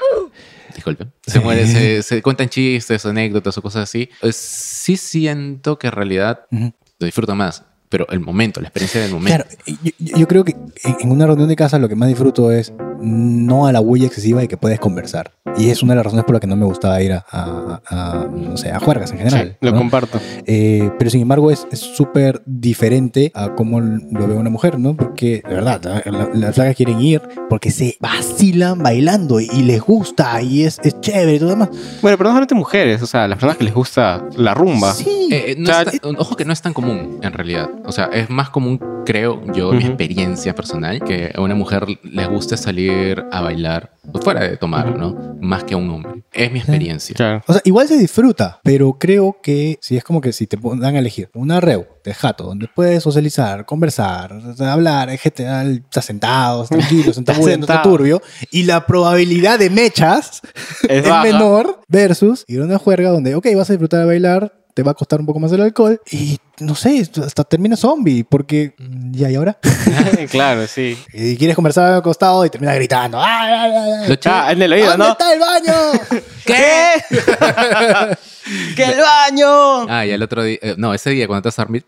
Disculpen. 0.76 1.12
Se 1.26 1.40
mueren, 1.40 1.68
se, 1.68 2.04
se 2.04 2.22
cuentan 2.22 2.50
chistes, 2.50 3.06
anécdotas 3.06 3.58
o 3.58 3.62
cosas 3.62 3.84
así. 3.84 4.10
Eh, 4.22 4.32
Sí 4.34 4.98
siento 4.98 5.80
que 5.80 5.88
en 5.88 5.94
realidad 5.94 6.42
lo 6.52 7.06
disfruto 7.06 7.34
más, 7.36 7.64
pero 7.90 8.08
el 8.10 8.20
momento, 8.20 8.60
la 8.62 8.68
experiencia 8.68 9.02
del 9.02 9.12
momento. 9.12 9.46
Claro, 9.46 9.78
yo, 9.98 10.28
creo 10.28 10.44
que 10.44 10.56
en 10.84 11.12
una 11.12 11.26
reunión 11.26 11.48
de 11.48 11.56
casa 11.56 11.80
lo 11.80 11.90
que 11.90 11.96
más 11.96 12.10
disfruto 12.10 12.52
es 12.52 12.74
no 13.04 13.68
a 13.68 13.72
la 13.72 13.80
bulla 13.80 14.08
excesiva 14.08 14.40
de 14.42 14.48
que 14.48 14.58
puedes 14.58 14.80
conversar. 14.80 15.32
Y 15.58 15.70
es 15.70 15.84
una 15.84 15.92
de 15.94 15.98
las 15.98 16.06
razones 16.06 16.26
por 16.26 16.34
las 16.34 16.42
que 16.42 16.48
no 16.48 16.56
me 16.56 16.66
gustaba 16.66 17.00
ir 17.02 17.12
a, 17.14 17.24
a- 17.30 17.82
a, 17.88 18.26
no 18.32 18.58
sé, 18.58 18.72
a 18.72 18.80
juergas 18.80 19.12
en 19.12 19.18
general. 19.20 19.50
Sí, 19.52 19.58
lo 19.66 19.72
¿no? 19.72 19.78
comparto. 19.78 20.20
Eh, 20.48 20.90
pero 20.98 21.12
sin 21.12 21.22
embargo 21.22 21.52
es 21.52 21.68
súper 21.74 22.42
diferente 22.46 23.32
a 23.36 23.54
cómo 23.54 23.80
lo 23.80 24.28
ve 24.28 24.34
una 24.36 24.50
mujer, 24.50 24.80
¿no? 24.80 24.96
Porque 24.96 25.44
de 25.48 25.54
verdad, 25.54 25.82
la- 25.84 26.12
la- 26.12 26.30
las 26.34 26.56
flacas 26.56 26.76
quieren 26.76 27.00
ir 27.02 27.22
porque 27.50 27.70
se 27.72 27.98
vacilan 28.00 28.82
bailando 28.82 29.40
y, 29.40 29.50
y 29.54 29.64
les 29.64 29.82
gusta 29.82 30.42
y 30.42 30.64
es, 30.64 30.80
es 30.84 31.00
chévere 31.02 31.36
y 31.36 31.40
todo 31.40 31.50
demás. 31.50 31.70
Bueno, 32.02 32.18
pero 32.18 32.30
no 32.30 32.34
solamente 32.34 32.56
mujeres, 32.56 33.02
o 33.04 33.08
sea, 33.08 33.28
las 33.28 33.38
personas 33.38 33.58
que 33.58 33.66
les 33.66 33.74
gusta 33.74 34.26
la 34.38 34.54
rumba. 34.54 34.94
Sí. 34.94 35.30
Eh, 35.32 35.44
eh, 35.52 35.56
no 35.58 35.64
O 35.70 35.74
sea, 35.74 35.82
es 35.84 36.00
tan- 36.02 36.16
ojo 36.18 36.36
que 36.36 36.46
no 36.46 36.54
es 36.54 36.62
tan 36.62 36.74
común, 36.74 37.20
en 37.22 37.34
realidad. 37.34 37.70
O 37.86 37.92
sea, 37.92 38.06
es 38.06 38.30
más 38.30 38.50
común 38.50 38.80
creo 39.06 39.42
yo, 39.54 39.74
mi 39.74 39.84
experiencia 39.84 40.56
personal, 40.56 41.02
que 41.04 41.32
a 41.36 41.42
una 41.42 41.56
mujer 41.56 41.86
le 42.04 42.26
guste 42.28 42.56
salir 42.56 42.93
a 43.32 43.42
bailar, 43.42 43.94
fuera 44.22 44.42
de 44.42 44.58
tomar, 44.58 44.98
¿no? 44.98 45.38
Más 45.40 45.64
que 45.64 45.74
a 45.74 45.78
un 45.78 45.90
hombre. 45.90 46.24
Es 46.32 46.52
mi 46.52 46.60
experiencia. 46.60 47.16
Claro. 47.16 47.44
O 47.48 47.54
sea, 47.54 47.62
igual 47.66 47.88
se 47.88 47.98
disfruta, 47.98 48.60
pero 48.64 48.98
creo 49.00 49.38
que 49.42 49.78
si 49.82 49.98
es 49.98 50.04
como 50.04 50.22
que 50.22 50.34
si 50.34 50.48
te 50.48 50.58
dan 50.62 50.96
a 50.96 51.00
elegir 51.00 51.30
una 51.34 51.60
reu 51.60 51.86
de 52.04 52.14
jato 52.14 52.44
donde 52.44 52.68
puedes 52.74 53.04
socializar, 53.04 53.66
conversar, 53.66 54.40
hablar, 54.60 55.10
en 55.10 55.18
general, 55.18 55.84
estás 55.84 56.06
sentado, 56.06 56.66
tranquilo, 56.66 57.12
está 57.12 57.22
Estás 57.34 57.38
muy, 57.38 57.46
no 57.46 57.52
está 57.54 57.74
sentado. 57.74 57.90
turbio, 57.90 58.22
y 58.52 58.64
la 58.64 58.86
probabilidad 58.86 59.60
de 59.60 59.70
mechas 59.70 60.42
Es 60.84 61.06
es, 61.06 61.14
menor 61.24 61.82
versus 61.88 62.44
ir 62.48 62.62
a 62.62 62.66
una 62.66 62.78
juerga 62.78 63.10
donde, 63.10 63.36
ok, 63.36 63.48
vas 63.56 63.70
a 63.70 63.74
disfrutar 63.74 64.02
de 64.02 64.06
bailar, 64.06 64.63
te 64.74 64.84
va 64.84 64.92
a 64.92 64.94
costar 64.96 65.20
un 65.20 65.26
poco 65.26 65.40
más 65.40 65.52
el 65.52 65.62
alcohol 65.62 66.02
y 66.12 66.38
no 66.60 66.74
sé, 66.76 67.08
hasta 67.24 67.44
termina 67.44 67.76
zombie 67.78 68.24
porque 68.24 68.74
mm, 68.78 69.12
ya 69.14 69.30
y 69.30 69.36
ahora 69.36 69.58
claro, 70.32 70.66
sí. 70.68 70.98
y 71.14 71.36
quieres 71.38 71.56
conversar 71.56 71.92
al 71.94 72.02
costado 72.02 72.46
y 72.46 72.50
termina 72.50 72.74
gritando 72.76 73.20
¡Ay, 73.22 73.52
ay, 73.54 73.72
ay! 73.72 74.10
Lo 74.10 74.16
Ah, 74.26 74.52
en 74.52 74.62
el 74.62 74.74
oído, 74.74 74.88
¿Dónde 74.92 75.06
¿no? 75.06 75.12
está 75.12 75.34
el 75.34 75.40
baño? 75.40 75.74
¿Qué? 76.46 77.04
¡Que 78.76 78.84
el 78.84 79.00
baño! 79.00 79.82
Ah, 79.90 80.06
y 80.06 80.12
el 80.12 80.22
otro 80.24 80.44
día, 80.44 80.58
eh, 80.62 80.76
no, 80.78 80.94
ese 80.94 81.10
día 81.12 81.28
cuando 81.28 81.48
estás 81.50 81.60
a 81.60 81.64
dormir, 81.64 81.86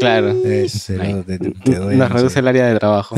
Claro. 0.00 0.30
Ese, 0.44 0.94
no, 0.94 1.22
te- 1.22 1.38
te- 1.38 1.50
te 1.52 1.74
duele, 1.76 1.96
Nos 1.96 2.08
no 2.08 2.16
reduce 2.16 2.34
sé. 2.34 2.40
el 2.40 2.48
área 2.48 2.66
de 2.66 2.76
trabajo. 2.78 3.14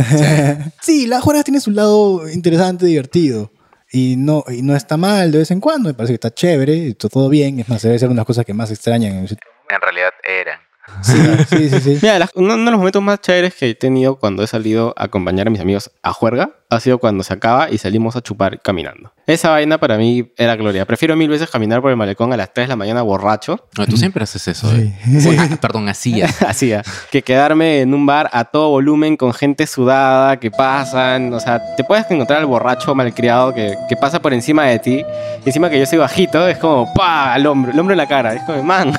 Sí, 0.82 1.06
la 1.06 1.18
juerga 1.22 1.42
tiene 1.42 1.60
su 1.60 1.70
lado 1.70 2.28
interesante, 2.28 2.84
divertido. 2.84 3.50
Y 3.96 4.16
no, 4.16 4.42
y 4.48 4.62
no 4.62 4.74
está 4.74 4.96
mal 4.96 5.30
de 5.30 5.38
vez 5.38 5.52
en 5.52 5.60
cuando. 5.60 5.88
Me 5.88 5.94
parece 5.94 6.14
que 6.14 6.16
está 6.16 6.34
chévere, 6.34 6.94
todo 6.94 7.28
bien. 7.28 7.60
Es 7.60 7.68
más, 7.68 7.80
debe 7.80 7.96
ser 7.96 8.08
unas 8.08 8.24
cosas 8.24 8.44
que 8.44 8.52
más 8.52 8.72
extrañan. 8.72 9.12
en 9.12 9.80
realidad 9.80 10.10
eran. 10.24 10.63
Sí, 11.02 11.16
sí, 11.48 11.68
sí. 11.70 11.80
sí. 11.80 11.98
Mira, 12.02 12.28
uno, 12.34 12.54
uno 12.54 12.64
de 12.64 12.70
los 12.70 12.78
momentos 12.78 13.02
más 13.02 13.20
chéveres 13.20 13.54
que 13.54 13.70
he 13.70 13.74
tenido 13.74 14.16
cuando 14.16 14.42
he 14.42 14.46
salido 14.46 14.94
a 14.96 15.04
acompañar 15.04 15.46
a 15.46 15.50
mis 15.50 15.60
amigos 15.60 15.90
a 16.02 16.12
juerga 16.12 16.50
ha 16.70 16.80
sido 16.80 16.98
cuando 16.98 17.22
se 17.22 17.32
acaba 17.32 17.70
y 17.70 17.78
salimos 17.78 18.16
a 18.16 18.20
chupar 18.20 18.60
caminando. 18.60 19.12
Esa 19.26 19.50
vaina 19.50 19.78
para 19.78 19.96
mí 19.96 20.32
era 20.36 20.56
gloria. 20.56 20.84
Prefiero 20.84 21.16
mil 21.16 21.28
veces 21.28 21.48
caminar 21.48 21.80
por 21.80 21.90
el 21.90 21.96
malecón 21.96 22.32
a 22.32 22.36
las 22.36 22.52
3 22.52 22.64
de 22.64 22.68
la 22.70 22.76
mañana 22.76 23.02
borracho, 23.02 23.68
No, 23.78 23.86
tú 23.86 23.96
siempre 23.96 24.24
haces 24.24 24.48
eso. 24.48 24.68
Sí. 24.70 24.92
eh. 25.06 25.20
Bueno, 25.24 25.56
perdón, 25.60 25.88
hacías. 25.88 26.42
así, 26.46 26.72
ah, 26.72 26.82
que 27.10 27.22
quedarme 27.22 27.80
en 27.80 27.94
un 27.94 28.04
bar 28.06 28.28
a 28.32 28.44
todo 28.44 28.70
volumen 28.70 29.16
con 29.16 29.32
gente 29.32 29.66
sudada 29.66 30.38
que 30.38 30.50
pasan. 30.50 31.32
O 31.32 31.40
sea, 31.40 31.60
te 31.76 31.84
puedes 31.84 32.10
encontrar 32.10 32.40
al 32.40 32.46
borracho 32.46 32.94
malcriado 32.94 33.54
que, 33.54 33.76
que 33.88 33.96
pasa 33.96 34.20
por 34.20 34.34
encima 34.34 34.64
de 34.64 34.78
ti. 34.78 35.04
Y 35.44 35.48
encima 35.48 35.70
que 35.70 35.78
yo 35.78 35.86
soy 35.86 35.98
bajito, 35.98 36.46
es 36.48 36.58
como 36.58 36.92
pa 36.94 37.32
al 37.34 37.46
hombro, 37.46 37.72
el 37.72 37.78
hombro 37.78 37.92
en 37.94 37.98
la 37.98 38.08
cara. 38.08 38.34
Es 38.34 38.42
como, 38.42 38.62
man, 38.62 38.92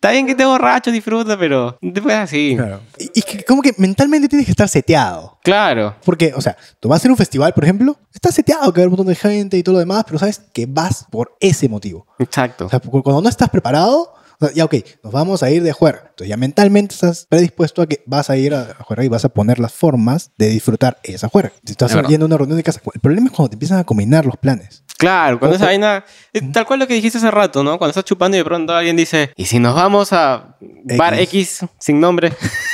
está 0.00 0.12
bien 0.12 0.24
que 0.24 0.32
esté 0.32 0.46
borracho, 0.46 0.90
disfruta, 0.90 1.38
pero 1.38 1.76
no 1.82 1.92
te 1.92 2.00
puedes 2.00 2.18
así. 2.18 2.54
Claro. 2.56 2.80
Y, 2.98 3.10
y 3.20 3.22
que 3.22 3.44
como 3.44 3.60
que 3.60 3.74
mentalmente 3.76 4.28
tienes 4.28 4.46
que 4.46 4.52
estar 4.52 4.68
seteado. 4.68 5.38
Claro. 5.44 5.94
Porque, 6.04 6.32
o 6.34 6.40
sea, 6.40 6.56
tú 6.80 6.88
vas 6.88 6.96
a 6.96 6.98
hacer 7.00 7.10
un 7.10 7.16
festival, 7.18 7.52
por 7.52 7.64
ejemplo, 7.64 7.98
estás 8.14 8.34
seteado 8.34 8.72
que 8.72 8.80
va 8.80 8.82
a 8.82 8.84
haber 8.84 8.86
un 8.88 8.92
montón 8.92 9.06
de 9.08 9.14
gente 9.14 9.58
y 9.58 9.62
todo 9.62 9.74
lo 9.74 9.78
demás, 9.80 10.04
pero 10.06 10.18
sabes 10.18 10.40
que 10.52 10.64
vas 10.66 11.06
por 11.10 11.36
ese 11.40 11.68
motivo. 11.68 12.06
Exacto. 12.18 12.66
O 12.66 12.70
sea, 12.70 12.80
cu- 12.80 13.02
cuando 13.02 13.20
no 13.20 13.28
estás 13.28 13.50
preparado, 13.50 14.14
ya 14.54 14.64
ok, 14.64 14.74
nos 15.04 15.12
vamos 15.12 15.42
a 15.42 15.50
ir 15.50 15.62
de 15.62 15.72
juerga. 15.72 16.00
Entonces 16.08 16.28
ya 16.28 16.38
mentalmente 16.38 16.94
estás 16.94 17.26
predispuesto 17.28 17.82
a 17.82 17.86
que 17.86 18.02
vas 18.06 18.30
a 18.30 18.38
ir 18.38 18.54
a 18.54 18.62
a 18.78 18.82
juerga 18.84 19.04
y 19.04 19.08
vas 19.08 19.26
a 19.26 19.28
poner 19.28 19.58
las 19.58 19.74
formas 19.74 20.30
de 20.38 20.48
disfrutar 20.48 20.96
esa 21.02 21.28
juerga. 21.28 21.52
Si 21.62 21.72
estás 21.72 21.94
Es 21.94 22.08
yendo 22.08 22.24
a 22.24 22.28
una 22.28 22.38
reunión 22.38 22.56
de 22.56 22.62
casa, 22.62 22.80
el 22.94 23.00
problema 23.00 23.26
es 23.26 23.32
cuando 23.34 23.50
te 23.50 23.56
empiezan 23.56 23.78
a 23.78 23.84
combinar 23.84 24.24
los 24.24 24.38
planes. 24.38 24.82
Claro, 25.00 25.38
cuando 25.38 25.56
esa 25.56 25.64
vaina. 25.66 26.04
Tal 26.52 26.66
cual 26.66 26.78
lo 26.80 26.86
que 26.86 26.94
dijiste 26.94 27.18
hace 27.18 27.30
rato, 27.30 27.64
¿no? 27.64 27.78
Cuando 27.78 27.90
estás 27.90 28.04
chupando 28.04 28.36
y 28.36 28.40
de 28.40 28.44
pronto 28.44 28.74
alguien 28.74 28.96
dice, 28.96 29.32
¿y 29.34 29.46
si 29.46 29.58
nos 29.58 29.74
vamos 29.74 30.12
a 30.12 30.56
bar 30.96 31.14
X. 31.14 31.62
X 31.62 31.70
sin 31.78 31.98
nombre? 32.00 32.32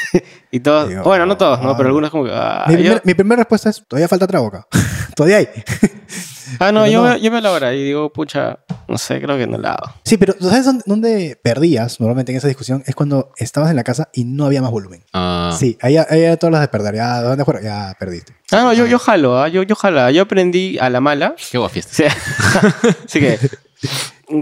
y 0.51 0.61
todos. 0.61 0.89
Digo, 0.89 1.03
bueno, 1.05 1.25
no 1.25 1.37
todos, 1.37 1.63
¿no? 1.63 1.71
ah. 1.71 1.77
Pero 1.77 1.89
algunos 1.89 2.11
como 2.11 2.25
que. 2.25 2.31
Ah, 2.35 2.65
mi, 2.69 2.75
primer- 2.77 3.03
mi 3.05 3.15
primera 3.15 3.37
respuesta 3.43 3.71
es, 3.71 3.83
todavía 3.87 4.09
falta 4.09 4.27
trago 4.27 4.47
acá. 4.49 4.67
todavía 5.15 5.37
hay. 5.39 5.49
Ah, 6.59 6.73
no, 6.73 6.87
yo, 6.87 7.03
no. 7.03 7.09
Veo, 7.11 7.17
yo 7.19 7.31
veo 7.31 7.41
la 7.41 7.51
hora 7.53 7.75
y 7.75 7.83
digo, 7.85 8.13
pucha, 8.13 8.59
no 8.89 8.99
sé, 8.99 9.21
creo 9.21 9.37
que 9.37 9.47
no 9.47 9.59
la 9.59 9.73
hago. 9.73 9.93
sí, 10.05 10.17
pero 10.17 10.35
¿sabes 10.41 10.65
dónde, 10.65 10.83
dónde 10.87 11.39
perdías 11.43 12.01
normalmente 12.01 12.33
en 12.33 12.39
esa 12.39 12.49
discusión? 12.49 12.83
Es 12.87 12.95
cuando 12.95 13.31
estabas 13.37 13.71
en 13.71 13.77
la 13.77 13.85
casa 13.85 14.09
y 14.13 14.25
no 14.25 14.47
había 14.47 14.63
más 14.63 14.71
volumen. 14.71 15.05
Ah, 15.13 15.55
Sí, 15.59 15.77
ahí, 15.81 15.97
ahí 15.97 16.23
era 16.23 16.37
todas 16.37 16.53
las 16.53 16.61
de 16.63 16.69
perder. 16.69 16.95
Ya, 16.97 17.21
¿dónde 17.23 17.45
juega? 17.45 17.61
Ya 17.63 17.97
perdiste. 17.99 18.35
Ah, 18.53 18.63
no, 18.63 18.73
yo, 18.73 18.87
yo 18.87 18.99
jalo, 18.99 19.39
ah, 19.41 19.49
yo, 19.49 19.63
yo 19.63 19.75
jalo. 19.75 20.09
Yo 20.11 20.23
aprendí 20.23 20.79
a 20.79 20.89
la 20.91 21.01
mala. 21.01 21.35
qué 21.51 21.59
guay 21.59 21.71
fiesta. 21.71 21.93
Sí. 21.97 22.05
Así 23.07 23.21
que, 23.21 23.39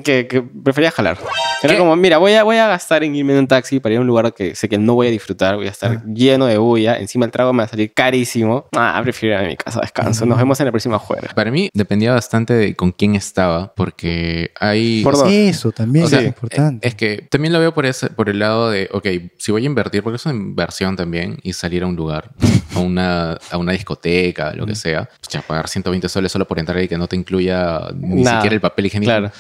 que, 0.03 0.27
que 0.27 0.43
prefería 0.43 0.91
jalar. 0.91 1.19
Era 1.63 1.75
¿Qué? 1.75 1.79
como, 1.79 1.97
mira, 1.97 2.19
voy 2.19 2.35
a, 2.35 2.43
voy 2.43 2.57
a 2.57 2.67
gastar 2.67 3.05
en 3.05 3.15
irme 3.15 3.33
en 3.33 3.41
un 3.41 3.47
taxi 3.47 3.81
para 3.81 3.95
ir 3.95 3.99
a 3.99 4.01
un 4.03 4.07
lugar 4.07 4.35
que 4.35 4.55
sé 4.55 4.69
que 4.69 4.77
no 4.77 4.95
voy 4.95 5.07
a 5.07 5.11
disfrutar, 5.11 5.57
voy 5.57 5.67
a 5.67 5.71
estar 5.71 6.05
lleno 6.05 6.47
de 6.47 6.59
bulla, 6.59 6.99
encima 6.99 7.25
el 7.25 7.31
trago 7.31 7.53
me 7.53 7.59
va 7.59 7.65
a 7.65 7.69
salir 7.69 7.93
carísimo. 7.95 8.67
Ah, 8.77 9.01
prefiero 9.03 9.37
ir 9.37 9.45
a 9.45 9.49
mi 9.49 9.57
casa, 9.57 9.81
descanso. 9.81 10.27
Nos 10.27 10.39
vemos 10.39 10.61
en 10.61 10.67
la 10.67 10.73
próxima 10.73 10.99
juega. 10.99 11.29
Para 11.35 11.51
mí 11.51 11.71
dependía 11.73 12.13
bastante 12.13 12.53
de 12.53 12.77
con 12.77 12.93
quién 12.93 13.15
estaba, 13.15 13.73
porque 13.75 14.51
hay... 14.61 15.03
Por 15.03 15.17
dos. 15.17 15.31
Eso 15.31 15.73
también 15.73 16.05
O 16.05 16.09
sea, 16.09 16.21
es 16.21 16.27
importante. 16.27 16.87
Es 16.87 16.95
que 16.95 17.27
también 17.31 17.53
lo 17.53 17.61
veo 17.61 17.73
por, 17.73 17.87
ese, 17.87 18.11
por 18.11 18.29
el 18.29 18.39
lado 18.39 18.71
de, 18.71 18.89
ok, 18.93 19.07
si 19.39 19.53
voy 19.53 19.63
a 19.63 19.67
invertir, 19.67 20.03
porque 20.03 20.17
es 20.17 20.27
una 20.27 20.35
inversión 20.35 20.97
también, 20.97 21.39
y 21.43 21.53
salir 21.55 21.83
a 21.83 21.87
un 21.87 21.97
lugar, 21.97 22.31
a 22.75 22.81
una, 22.81 23.39
a 23.51 23.57
una 23.57 23.73
discoteca, 23.73 24.53
lo 24.55 24.67
que 24.67 24.75
sea, 24.75 25.09
pues 25.21 25.29
ya 25.31 25.43
pagar 25.43 25.69
120 25.69 26.09
soles 26.09 26.31
solo 26.31 26.47
por 26.47 26.59
entrar 26.59 26.83
y 26.83 26.89
que 26.89 26.99
no 26.99 27.07
te 27.07 27.17
incluya 27.17 27.81
ni 27.95 28.23
Nada. 28.23 28.37
siquiera 28.37 28.55
el 28.55 28.61
papel 28.61 28.87
higiénico. 28.87 29.11
Claro. 29.11 29.31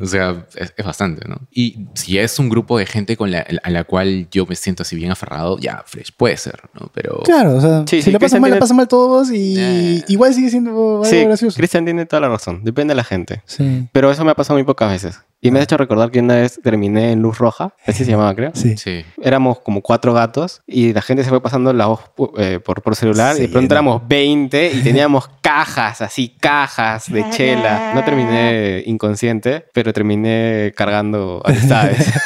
O 0.00 0.06
sea, 0.06 0.44
es, 0.54 0.72
es 0.76 0.84
bastante, 0.84 1.28
¿no? 1.28 1.36
Y 1.50 1.86
si 1.94 2.18
es 2.18 2.38
un 2.38 2.48
grupo 2.48 2.78
de 2.78 2.86
gente 2.86 3.16
con 3.16 3.30
la, 3.30 3.46
a 3.62 3.70
la 3.70 3.84
cual 3.84 4.28
yo 4.30 4.46
me 4.46 4.54
siento 4.56 4.82
así 4.82 4.96
bien 4.96 5.10
aferrado, 5.10 5.58
ya, 5.58 5.82
fresh, 5.86 6.12
puede 6.16 6.36
ser, 6.36 6.60
¿no? 6.78 6.90
Pero... 6.94 7.20
Claro, 7.24 7.56
o 7.56 7.60
sea, 7.60 7.84
Sí, 7.86 7.96
si 7.98 8.02
sí, 8.02 8.10
la 8.12 8.18
pasan 8.18 8.40
mal, 8.40 8.50
la 8.50 8.54
tiene- 8.56 8.60
pasan 8.60 8.76
mal 8.76 8.88
todos 8.88 9.30
y 9.30 9.54
Eh. 9.58 10.04
igual 10.08 10.34
sigue 10.34 10.50
siendo 10.50 10.70
algo 10.70 11.04
Sí, 11.04 11.24
gracioso. 11.24 11.56
Cristian 11.56 11.84
tiene 11.84 12.06
toda 12.06 12.20
la 12.20 12.28
razón. 12.28 12.62
Depende 12.64 12.92
de 12.92 12.96
la 12.96 13.04
gente. 13.04 13.42
Sí, 13.46 13.86
Pero 13.92 14.10
eso 14.10 14.24
me 14.24 14.30
ha 14.30 14.34
pasado 14.34 14.56
muy 14.58 14.64
pocas 14.64 14.90
veces. 14.90 15.20
Y 15.40 15.50
me 15.50 15.60
ha 15.60 15.62
hecho 15.62 15.76
recordar 15.76 16.10
que 16.10 16.18
una 16.20 16.34
vez 16.36 16.58
terminé 16.62 17.12
en 17.12 17.20
Luz 17.20 17.38
Roja, 17.38 17.74
así 17.86 18.04
se 18.04 18.10
llamaba, 18.10 18.34
creo. 18.34 18.50
sí. 18.54 18.76
Sí. 18.76 19.04
Éramos 19.22 19.60
como 19.60 19.82
cuatro 19.82 20.12
gatos 20.12 20.62
y 20.66 20.92
la 20.92 21.02
gente 21.02 21.22
se 21.24 21.28
fue 21.30 21.40
pasando 21.42 21.72
la 21.72 21.86
voz 21.86 22.00
eh, 22.38 22.58
por, 22.64 22.82
por 22.82 22.96
celular 22.96 23.36
y 23.36 23.40
de 23.40 23.46
Sí, 23.46 23.52
pronto 23.52 23.74
éramos 23.74 24.02
20 24.08 24.72
y 24.72 24.82
teníamos 24.82 25.28
cajas, 25.42 26.00
así, 26.02 26.30
cajas 26.40 27.12
de 27.12 27.28
chela. 27.30 27.92
No 27.94 28.02
terminé 28.04 28.82
inconsciente, 28.86 29.66
pero 29.72 29.92
terminé 29.92 30.72
cargando 30.76 31.42
amistades. 31.44 32.06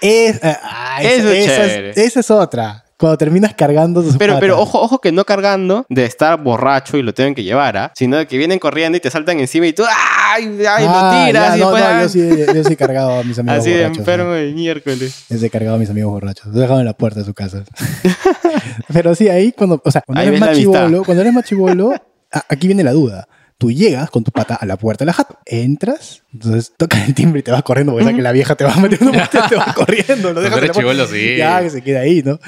Es, 0.00 0.42
eh, 0.42 0.56
ah, 0.62 0.98
esa, 1.02 1.12
es 1.34 1.46
esa 1.46 1.66
chévere. 1.68 1.90
esa 1.94 2.20
es 2.20 2.30
otra. 2.30 2.84
Cuando 3.00 3.16
terminas 3.16 3.54
cargando 3.54 4.02
tus 4.02 4.18
Pero, 4.18 4.38
pero 4.38 4.60
ojo, 4.60 4.78
ojo 4.78 5.00
que 5.00 5.10
no 5.10 5.24
cargando 5.24 5.86
de 5.88 6.04
estar 6.04 6.38
borracho 6.42 6.98
y 6.98 7.02
lo 7.02 7.14
tienen 7.14 7.34
que 7.34 7.42
llevar, 7.42 7.74
¿ah? 7.78 7.92
Sino 7.96 8.18
de 8.18 8.26
que 8.26 8.36
vienen 8.36 8.58
corriendo 8.58 8.98
y 8.98 9.00
te 9.00 9.10
saltan 9.10 9.40
encima 9.40 9.66
y 9.66 9.72
tú 9.72 9.84
¡ay! 9.88 10.58
¡ay! 10.68 10.84
Ah, 10.86 11.22
lo 11.24 11.26
tiras 11.26 11.48
ya, 11.48 11.56
y 11.56 11.60
no, 11.60 11.70
después, 11.70 11.82
no, 11.82 11.88
¡ah! 11.88 12.02
yo 12.02 12.08
sí, 12.10 12.28
yo 12.54 12.64
sí 12.64 12.72
he 12.74 12.76
cargado 12.76 13.18
a 13.18 13.24
mis 13.24 13.38
amigos 13.38 13.58
así 13.58 13.70
de 13.70 13.76
borrachos. 13.78 13.98
enfermo 13.98 14.32
de 14.32 14.52
miércoles. 14.52 15.24
Yo 15.30 15.38
sí 15.38 15.46
he 15.46 15.50
cargado 15.50 15.76
a 15.76 15.78
mis 15.78 15.88
amigos 15.88 16.12
borrachos. 16.12 16.46
Los 16.48 16.56
dejado 16.56 16.80
en 16.80 16.84
la 16.86 16.92
puerta 16.92 17.20
de 17.20 17.24
su 17.24 17.32
casa. 17.32 17.64
pero 18.92 19.14
sí, 19.14 19.30
ahí 19.30 19.52
cuando, 19.52 19.80
o 19.82 19.90
sea, 19.90 20.02
cuando 20.02 20.20
Ahí 20.20 20.28
eres 20.28 20.58
chivolo, 20.58 21.02
cuando 21.02 21.22
eres 21.22 21.34
a- 22.32 22.44
aquí 22.48 22.66
viene 22.66 22.84
la 22.84 22.92
duda. 22.92 23.28
Tú 23.60 23.70
llegas 23.70 24.08
con 24.08 24.24
tu 24.24 24.30
pata 24.30 24.54
a 24.54 24.64
la 24.64 24.78
puerta 24.78 25.04
de 25.04 25.06
la 25.08 25.12
jato. 25.12 25.38
Entras, 25.44 26.22
entonces 26.32 26.72
tocas 26.78 27.06
el 27.06 27.14
timbre 27.14 27.40
y 27.40 27.42
te 27.42 27.50
vas 27.50 27.62
corriendo 27.62 27.92
porque 27.92 28.04
sabes 28.04 28.16
que 28.16 28.22
la 28.22 28.32
vieja 28.32 28.54
te 28.54 28.64
va 28.64 28.74
metiendo, 28.80 29.12
te 29.12 29.54
va 29.54 29.72
corriendo. 29.76 30.32
Lo 30.32 30.40
dejas 30.40 30.70
chibolo, 30.70 31.06
sí. 31.06 31.36
Ya, 31.36 31.60
que 31.60 31.68
se 31.68 31.82
queda 31.82 32.00
ahí, 32.00 32.22
¿no? 32.22 32.40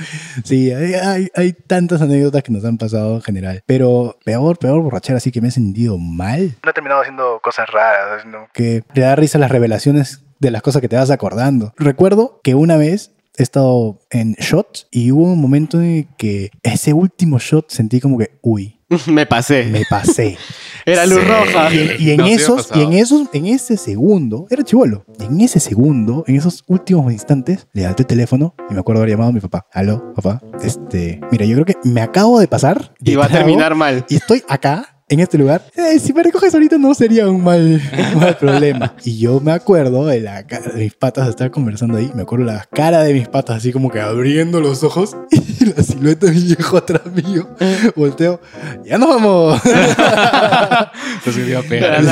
Sí, 0.43 0.73
hay, 0.73 0.95
hay, 0.95 1.29
hay 1.35 1.53
tantas 1.53 2.01
anécdotas 2.01 2.43
que 2.43 2.51
nos 2.51 2.65
han 2.65 2.79
pasado 2.79 3.17
en 3.17 3.21
general. 3.21 3.63
Pero 3.67 4.19
peor, 4.25 4.59
peor 4.59 4.81
borrachera, 4.81 5.19
así 5.19 5.31
que 5.31 5.43
me 5.43 5.49
he 5.49 5.51
sentido 5.51 5.99
mal. 5.99 6.57
No 6.65 6.71
he 6.71 6.73
terminado 6.73 7.03
haciendo 7.03 7.41
cosas 7.43 7.69
raras, 7.69 8.25
¿no? 8.25 8.49
Que 8.55 8.83
le 8.95 9.03
da 9.03 9.15
risa 9.15 9.39
las 9.39 9.51
revelaciones 9.51 10.25
de 10.39 10.51
las 10.51 10.63
cosas 10.63 10.81
que 10.81 10.89
te 10.89 10.97
vas 10.97 11.11
acordando. 11.11 11.75
Recuerdo 11.77 12.41
que 12.43 12.55
una 12.55 12.79
vez 12.79 13.13
he 13.37 13.43
estado 13.43 14.01
en 14.11 14.33
shots 14.35 14.89
y 14.91 15.13
hubo 15.13 15.25
un 15.25 15.41
momento 15.41 15.81
en 15.81 16.09
que 16.17 16.51
ese 16.63 16.93
último 16.95 17.39
shot 17.39 17.71
sentí 17.71 18.01
como 18.01 18.17
que, 18.19 18.39
uy, 18.41 18.81
me 19.07 19.27
pasé. 19.27 19.65
me 19.65 19.83
pasé. 19.89 20.37
Era 20.87 21.07
luz 21.07 21.21
Sí. 21.21 21.27
roja. 21.29 21.73
Y 21.73 22.11
en, 22.11 22.15
y 22.15 22.17
No, 22.17 22.27
esos, 22.27 22.69
y 22.75 22.81
en 22.83 22.93
esos, 22.95 23.29
en 23.33 23.47
ese 23.47 23.77
segundo, 23.77 24.47
era 24.51 24.65
chivolo. 24.65 25.05
En 25.21 25.41
ese 25.41 25.61
segundo, 25.61 26.25
en 26.27 26.35
esos 26.37 26.65
últimos 26.67 27.13
instantes, 27.13 27.69
le 27.73 27.83
levanté 27.83 28.03
el 28.03 28.07
teléfono 28.09 28.55
y 28.69 28.75
me 28.75 28.81
acuerdo 28.81 29.01
haber 29.01 29.11
llamado 29.11 29.31
a 29.31 29.33
mi 29.33 29.39
papá. 29.41 29.67
Aló, 29.73 30.13
papá. 30.15 30.41
Este, 30.65 31.21
mira, 31.31 31.45
yo 31.47 31.55
creo 31.55 31.67
que 31.67 31.77
me 31.89 32.01
acabo 32.01 32.41
de 32.41 32.49
pasar. 32.49 32.93
de 32.99 33.13
Y 33.13 33.15
va 33.15 33.27
a 33.27 33.29
terminar 33.29 33.77
mal. 33.77 34.05
Y 34.09 34.17
estoy 34.17 34.43
acá 34.49 34.92
en 35.13 35.21
este 35.21 35.37
lugar, 35.37 35.63
eh, 35.77 35.99
si 35.99 36.15
me 36.15 36.23
recoges 36.23 36.55
ahorita 36.55 36.79
no 36.79 36.95
sería 36.95 37.29
un 37.29 37.45
mal, 37.45 37.83
un 38.15 38.19
mal 38.21 38.35
problema. 38.39 38.95
Y 39.05 39.19
yo 39.19 39.41
me 39.41 39.53
acuerdo 39.53 40.07
de, 40.07 40.21
la, 40.23 40.47
cara 40.47 40.73
de 40.73 40.85
mis 40.85 40.95
patas 40.95 41.27
de 41.27 41.31
estar 41.33 41.51
conversando 41.51 41.99
ahí, 41.99 42.11
me 42.15 42.23
acuerdo 42.23 42.47
la 42.47 42.67
cara 42.73 43.03
de 43.03 43.13
mis 43.13 43.29
patas 43.29 43.59
así 43.59 43.73
como 43.73 43.91
que 43.91 44.01
abriendo 44.01 44.61
los 44.63 44.83
ojos 44.83 45.15
y 45.31 45.67
la 45.67 45.83
silueta 45.83 46.27
de 46.27 46.33
mi 46.33 46.41
viejo 46.45 46.79
atrás 46.79 47.03
mío. 47.13 47.47
Volteo, 47.95 48.41
ya 48.87 48.97
nos 48.97 49.11
vamos. 49.11 49.61
Entonces 51.27 51.65
pegar. 51.69 52.03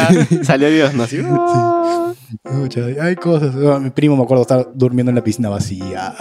Salió 0.45 0.71
Dios, 0.71 0.93
¿no? 0.93 1.05
Así, 1.05 1.21
"Oh". 1.27 2.15
Mucha- 2.45 2.85
hay 3.01 3.17
cosas. 3.17 3.55
Ah, 3.67 3.79
Mi 3.81 3.89
primo 3.91 4.15
me 4.15 4.23
acuerdo 4.25 4.43
estar 4.43 4.69
durmiendo 4.75 5.09
en 5.11 5.17
la 5.17 5.25
piscina 5.25 5.49
vacía. 5.49 6.15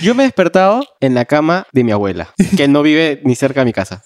Yo 0.00 0.14
me 0.14 0.22
he 0.22 0.26
despertado 0.26 0.84
en 1.00 1.14
la 1.14 1.24
cama 1.24 1.66
de 1.72 1.82
mi 1.82 1.90
abuela, 1.90 2.28
que 2.56 2.68
no 2.68 2.82
vive 2.82 3.20
ni 3.24 3.34
cerca 3.34 3.60
de 3.60 3.64
mi 3.66 3.72
casa. 3.72 4.04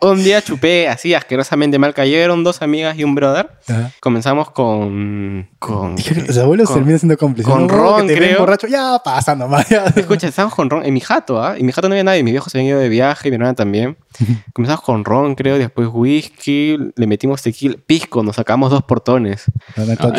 Un 0.00 0.22
día 0.22 0.40
chupé 0.40 0.88
así 0.88 1.12
asquerosamente 1.14 1.78
mal. 1.78 1.92
Cayeron 1.92 2.44
dos 2.44 2.62
amigas 2.62 2.96
y 2.98 3.04
un 3.04 3.14
brother. 3.14 3.50
Ajá. 3.68 3.90
Comenzamos 4.00 4.50
con. 4.50 5.48
con 5.58 5.96
Los 6.26 6.38
abuelos 6.38 6.68
con- 6.68 6.76
terminan 6.78 6.98
siendo 7.00 7.18
cómplices. 7.18 7.52
con 7.52 7.66
¿no? 7.66 7.74
ron, 7.74 8.06
que 8.06 8.14
te 8.14 8.18
creo. 8.20 8.38
borracho, 8.40 8.66
ya 8.66 8.98
pasa 9.04 9.34
nomás. 9.34 9.68
ya. 9.68 9.84
Escucha, 9.96 10.28
estábamos 10.28 10.54
con 10.54 10.70
ron 10.70 10.84
en 10.84 10.94
mi 10.94 11.00
jato, 11.00 11.42
¿ah? 11.42 11.54
Y 11.56 11.60
en 11.60 11.66
mi 11.66 11.72
jato 11.72 11.88
no 11.88 11.94
había 11.94 12.04
nadie. 12.04 12.22
Mis 12.22 12.32
viejos 12.32 12.52
se 12.52 12.58
habían 12.58 12.70
ido 12.70 12.80
de 12.80 12.88
viaje, 12.88 13.28
mi 13.28 13.34
hermana 13.36 13.54
también. 13.54 13.96
Comenzamos 14.52 14.82
con 14.84 15.04
ron, 15.04 15.34
creo, 15.34 15.58
después 15.58 15.88
whisky, 15.92 16.76
le 16.96 17.06
metimos 17.06 17.42
tequila, 17.42 17.76
pisco, 17.86 18.22
nos 18.22 18.36
sacamos 18.36 18.70
dos 18.70 18.82
portones. 18.82 19.44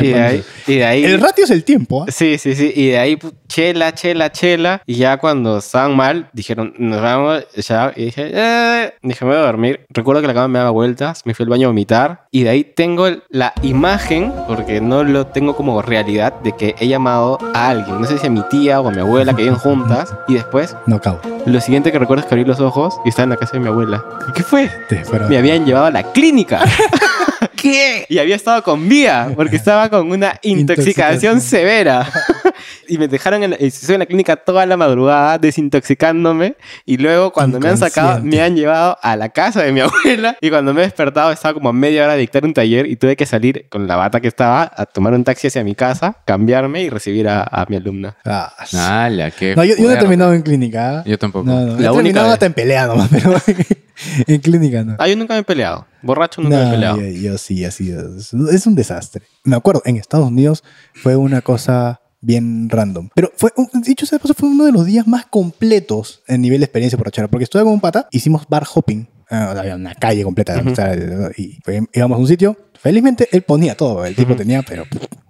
Y 0.01 0.07
de 0.07 0.21
ahí. 0.21 0.43
Y 0.67 0.75
de 0.75 0.85
ahí 0.85 1.03
El 1.05 1.19
ratio 1.21 1.43
es 1.43 1.51
el 1.51 1.63
tiempo. 1.63 2.03
¿ah? 2.07 2.11
Sí, 2.11 2.37
sí, 2.37 2.55
sí. 2.55 2.71
Y 2.75 2.87
de 2.89 2.97
ahí, 2.99 3.15
pu- 3.17 3.33
chela, 3.47 3.93
chela, 3.93 4.31
chela. 4.31 4.81
Y 4.85 4.95
ya 4.95 5.17
cuando 5.17 5.57
estaban 5.57 5.95
mal, 5.95 6.29
dijeron, 6.33 6.73
nos 6.77 7.01
vamos, 7.01 7.43
ya. 7.55 7.91
Y 7.95 8.05
dije, 8.05 8.31
eh. 8.33 8.93
Dije, 9.01 9.25
me 9.25 9.31
voy 9.31 9.39
a 9.39 9.45
dormir. 9.45 9.85
Recuerdo 9.89 10.21
que 10.21 10.27
la 10.27 10.33
cama 10.33 10.47
me 10.47 10.59
daba 10.59 10.71
vueltas, 10.71 11.21
me 11.25 11.33
fui 11.33 11.43
al 11.43 11.49
baño 11.49 11.67
a 11.67 11.69
vomitar. 11.71 12.27
Y 12.31 12.43
de 12.43 12.49
ahí 12.49 12.63
tengo 12.63 13.07
el- 13.07 13.23
la 13.29 13.53
imagen, 13.61 14.31
porque 14.47 14.79
no 14.81 15.03
lo 15.03 15.27
tengo 15.27 15.55
como 15.55 15.81
realidad, 15.81 16.33
de 16.41 16.53
que 16.53 16.75
he 16.79 16.87
llamado 16.87 17.37
a 17.53 17.69
alguien. 17.69 17.99
No 17.99 18.07
sé 18.07 18.17
si 18.17 18.27
a 18.27 18.29
mi 18.29 18.41
tía 18.49 18.79
o 18.81 18.87
a 18.87 18.91
mi 18.91 18.99
abuela, 18.99 19.33
que 19.35 19.43
viven 19.43 19.57
juntas. 19.57 20.15
Y 20.27 20.35
después, 20.35 20.75
No 20.87 20.95
acabo. 20.97 21.19
lo 21.45 21.59
siguiente 21.61 21.91
que 21.91 21.99
recuerdo 21.99 22.21
es 22.23 22.27
que 22.27 22.35
abrí 22.35 22.45
los 22.45 22.59
ojos 22.59 22.95
y 23.05 23.09
estaba 23.09 23.25
en 23.25 23.29
la 23.31 23.37
casa 23.37 23.53
de 23.53 23.59
mi 23.59 23.67
abuela. 23.67 23.80
¿Y 24.27 24.31
qué 24.33 24.43
fue? 24.43 24.69
Te 24.87 25.03
Me 25.29 25.37
habían 25.37 25.65
llevado 25.65 25.87
a 25.87 25.91
la 25.91 26.03
clínica. 26.11 26.63
¿Qué? 27.61 28.05
Y 28.09 28.17
había 28.17 28.35
estado 28.35 28.63
con 28.63 28.89
vía, 28.89 29.31
porque 29.35 29.55
estaba 29.55 29.87
con 29.89 30.09
una 30.11 30.39
intoxicación, 30.41 31.37
Intoxicación. 31.37 31.41
severa. 31.41 32.09
y 32.87 32.97
me 32.97 33.07
dejaron 33.07 33.43
en 33.43 33.51
la, 33.51 33.57
en 33.59 33.99
la 33.99 34.05
clínica 34.07 34.35
toda 34.35 34.65
la 34.65 34.77
madrugada 34.77 35.37
desintoxicándome. 35.37 36.55
Y 36.85 36.97
luego, 36.97 37.31
cuando 37.31 37.59
me 37.59 37.69
han 37.69 37.77
sacado, 37.77 38.21
me 38.23 38.41
han 38.41 38.55
llevado 38.55 38.97
a 39.01 39.15
la 39.15 39.29
casa 39.29 39.61
de 39.61 39.71
mi 39.71 39.79
abuela. 39.81 40.37
Y 40.41 40.49
cuando 40.49 40.73
me 40.73 40.81
he 40.81 40.85
despertado, 40.85 41.31
estaba 41.31 41.53
como 41.53 41.69
a 41.69 41.73
media 41.73 42.03
hora 42.03 42.13
de 42.13 42.19
dictar 42.21 42.43
un 42.45 42.53
taller 42.53 42.87
y 42.87 42.95
tuve 42.95 43.15
que 43.15 43.25
salir 43.25 43.67
con 43.69 43.87
la 43.87 43.95
bata 43.95 44.19
que 44.21 44.27
estaba 44.27 44.71
a 44.75 44.85
tomar 44.85 45.13
un 45.13 45.23
taxi 45.23 45.47
hacia 45.47 45.63
mi 45.63 45.75
casa, 45.75 46.17
cambiarme 46.25 46.81
y 46.81 46.89
recibir 46.89 47.27
a, 47.27 47.43
a 47.43 47.65
mi 47.69 47.75
alumna. 47.75 48.17
Ah, 48.25 48.51
sí. 48.65 48.77
¡Hala, 48.79 49.31
qué 49.31 49.55
no, 49.55 49.63
yo, 49.63 49.75
yo 49.77 49.83
no 49.83 49.91
he 49.91 49.97
terminado 49.97 50.33
en 50.33 50.41
clínica. 50.41 50.99
¿ah? 50.99 51.03
Yo 51.05 51.17
tampoco. 51.19 51.45
No, 51.45 51.59
no. 51.61 51.79
La 51.79 51.87
he 51.87 51.91
única 51.91 51.93
terminado 51.93 52.25
vez. 52.27 52.33
hasta 52.33 52.45
en 52.47 52.53
pelea 52.53 52.87
nomás, 52.87 53.09
pero 53.11 53.35
en 54.27 54.39
clínica 54.41 54.83
no. 54.83 54.95
Ah, 54.99 55.07
yo 55.07 55.15
nunca 55.15 55.33
me 55.35 55.41
he 55.41 55.43
peleado. 55.43 55.85
Borracho 56.01 56.41
nunca 56.41 56.57
me 56.57 56.61
he 56.63 56.65
No, 56.65 56.71
peleado. 56.71 56.97
yo, 57.01 57.07
yo 57.07 57.37
sí, 57.37 57.63
así 57.65 57.91
es. 57.91 58.33
Es 58.33 58.65
un 58.67 58.75
desastre. 58.75 59.23
Me 59.43 59.55
acuerdo, 59.55 59.81
en 59.85 59.97
Estados 59.97 60.27
Unidos 60.27 60.63
fue 60.93 61.15
una 61.15 61.41
cosa 61.41 62.01
bien 62.21 62.69
random. 62.69 63.09
Pero 63.15 63.31
fue, 63.35 63.51
dicho 63.83 64.05
sea 64.05 64.17
de 64.17 64.21
paso, 64.21 64.33
fue 64.35 64.49
uno 64.49 64.65
de 64.65 64.71
los 64.71 64.85
días 64.85 65.07
más 65.07 65.25
completos 65.25 66.21
en 66.27 66.41
nivel 66.41 66.59
de 66.59 66.65
experiencia 66.65 66.97
borrachera. 66.97 67.27
Porque 67.27 67.43
estuve 67.45 67.63
con 67.63 67.73
un 67.73 67.81
pata, 67.81 68.07
hicimos 68.11 68.43
bar 68.47 68.65
hopping. 68.73 69.07
Ah, 69.29 69.51
había 69.57 69.75
una 69.75 69.95
calle 69.95 70.23
completa. 70.23 70.61
O 70.65 70.75
sea, 70.75 70.93
y 71.37 71.57
fue- 71.63 71.81
íbamos 71.93 72.17
a 72.17 72.19
un 72.19 72.27
sitio. 72.27 72.57
Felizmente 72.79 73.29
él 73.31 73.43
ponía 73.43 73.75
todo, 73.77 74.03
el 74.05 74.15
tipo 74.15 74.31
Ujú. 74.33 74.39
tenía, 74.39 74.61
pero 74.63 74.83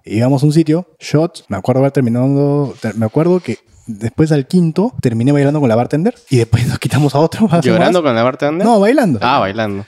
íbamos 0.04 0.42
a 0.42 0.46
un 0.46 0.52
sitio, 0.52 0.88
shots. 0.98 1.44
Me 1.48 1.56
acuerdo 1.56 1.80
haber 1.80 1.92
terminado, 1.92 2.74
ter- 2.80 2.96
me 2.96 3.04
acuerdo 3.06 3.40
que 3.40 3.58
después 3.86 4.32
al 4.32 4.46
quinto 4.46 4.92
terminé 5.00 5.32
bailando 5.32 5.60
con 5.60 5.68
la 5.68 5.76
bartender 5.76 6.14
y 6.30 6.36
después 6.38 6.66
nos 6.68 6.78
quitamos 6.78 7.14
a 7.14 7.18
otro. 7.18 7.48
¿Llorando 7.62 8.00
más. 8.02 8.08
con 8.08 8.14
la 8.16 8.22
bartender? 8.22 8.66
No, 8.66 8.80
bailando 8.80 9.18
Ah, 9.22 9.38
bailando. 9.40 9.84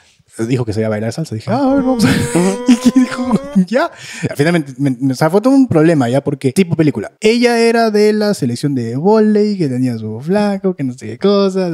dijo 0.48 0.64
que 0.64 0.72
se 0.72 0.80
iba 0.80 0.88
a 0.88 0.90
bailar 0.90 1.12
salsa. 1.12 1.34
Dije, 1.34 1.50
ah, 1.50 1.58
a 1.70 1.74
ver, 1.74 1.82
vamos 1.84 2.04
a 2.04 2.08
ver. 2.08 2.18
Y 2.66 3.00
dijo, 3.00 3.32
ya. 3.68 3.90
Al 4.28 4.36
final, 4.36 4.64
me, 4.78 4.96
me- 5.00 5.12
o 5.12 5.14
sea, 5.16 5.30
fue 5.30 5.40
todo 5.40 5.54
un 5.54 5.68
problema 5.68 6.08
ya, 6.08 6.22
porque 6.24 6.52
tipo 6.52 6.74
película. 6.74 7.12
Ella 7.20 7.58
era 7.60 7.90
de 7.92 8.12
la 8.12 8.34
selección 8.34 8.74
de 8.74 8.96
volei, 8.96 9.56
que 9.56 9.68
tenía 9.68 9.96
su 9.96 10.20
flaco, 10.20 10.74
que 10.74 10.82
no 10.84 10.92
sé 10.94 11.06
qué 11.06 11.18
cosa. 11.18 11.68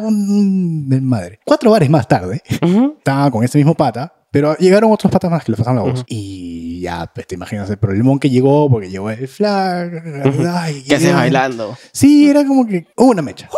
un, 0.00 0.88
desmadre. 0.88 1.40
Cuatro 1.44 1.70
bares 1.72 1.90
más 1.90 2.06
tarde, 2.06 2.42
Ujú. 2.62 2.94
estaba 2.98 3.30
con 3.30 3.42
ese 3.44 3.58
mismo 3.58 3.74
pata, 3.74 4.12
pero 4.36 4.54
llegaron 4.58 4.92
otros 4.92 5.10
patas 5.10 5.30
más 5.30 5.42
que 5.44 5.52
le 5.52 5.56
pasaron 5.56 5.76
la 5.76 5.90
voz. 5.92 6.04
Y 6.08 6.80
ya, 6.82 7.10
pues 7.14 7.26
te 7.26 7.36
imaginas 7.36 7.70
el 7.70 7.78
problemón 7.78 8.18
que 8.18 8.28
llegó, 8.28 8.68
porque 8.68 8.90
llegó 8.90 9.08
el 9.08 9.26
ay, 9.46 10.84
¿Qué 10.86 10.96
haces 10.96 11.10
y- 11.10 11.12
bailando? 11.14 11.74
Sí, 11.90 12.28
era 12.28 12.44
como 12.44 12.66
que 12.66 12.86
hubo 12.96 13.10
una 13.12 13.22
mecha. 13.22 13.48